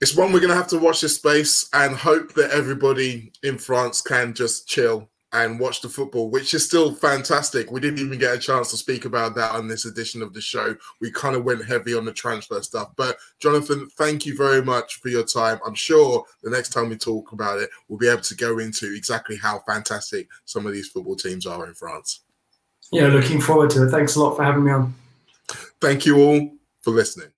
It's 0.02 0.14
one 0.14 0.32
we're 0.32 0.40
going 0.40 0.50
to 0.50 0.56
have 0.56 0.68
to 0.68 0.78
watch 0.78 1.00
this 1.00 1.16
space 1.16 1.66
and 1.72 1.96
hope 1.96 2.34
that 2.34 2.50
everybody 2.50 3.32
in 3.42 3.56
France 3.56 4.02
can 4.02 4.34
just 4.34 4.68
chill 4.68 5.08
and 5.32 5.60
watch 5.60 5.80
the 5.80 5.88
football, 5.88 6.28
which 6.28 6.54
is 6.54 6.64
still 6.64 6.94
fantastic. 6.94 7.70
We 7.70 7.80
didn't 7.80 8.00
even 8.00 8.18
get 8.18 8.34
a 8.34 8.38
chance 8.38 8.70
to 8.70 8.76
speak 8.76 9.04
about 9.04 9.34
that 9.36 9.52
on 9.52 9.68
this 9.68 9.84
edition 9.84 10.22
of 10.22 10.34
the 10.34 10.40
show. 10.40 10.74
We 11.00 11.12
kind 11.12 11.36
of 11.36 11.44
went 11.44 11.64
heavy 11.64 11.94
on 11.94 12.04
the 12.04 12.12
transfer 12.12 12.60
stuff. 12.62 12.90
But 12.96 13.16
Jonathan, 13.38 13.88
thank 13.96 14.26
you 14.26 14.36
very 14.36 14.62
much 14.62 14.96
for 14.96 15.08
your 15.08 15.24
time. 15.24 15.60
I'm 15.64 15.74
sure 15.74 16.24
the 16.42 16.50
next 16.50 16.70
time 16.70 16.88
we 16.88 16.96
talk 16.96 17.32
about 17.32 17.60
it, 17.60 17.70
we'll 17.88 17.98
be 17.98 18.08
able 18.08 18.22
to 18.22 18.34
go 18.34 18.58
into 18.58 18.92
exactly 18.94 19.36
how 19.36 19.60
fantastic 19.60 20.28
some 20.44 20.66
of 20.66 20.72
these 20.72 20.88
football 20.88 21.16
teams 21.16 21.46
are 21.46 21.66
in 21.66 21.74
France. 21.74 22.20
Yeah, 22.90 23.06
looking 23.06 23.40
forward 23.40 23.70
to 23.70 23.86
it. 23.86 23.90
Thanks 23.90 24.16
a 24.16 24.20
lot 24.20 24.36
for 24.36 24.42
having 24.42 24.64
me 24.64 24.72
on. 24.72 24.94
Thank 25.80 26.06
you 26.06 26.18
all 26.18 26.50
for 26.82 26.90
listening. 26.90 27.28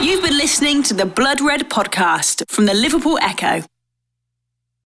You've 0.00 0.22
been 0.22 0.36
listening 0.38 0.82
to 0.84 0.94
the 0.94 1.06
Blood 1.06 1.40
Red 1.40 1.68
podcast 1.68 2.50
from 2.50 2.66
the 2.66 2.74
Liverpool 2.74 3.18
Echo. 3.20 3.64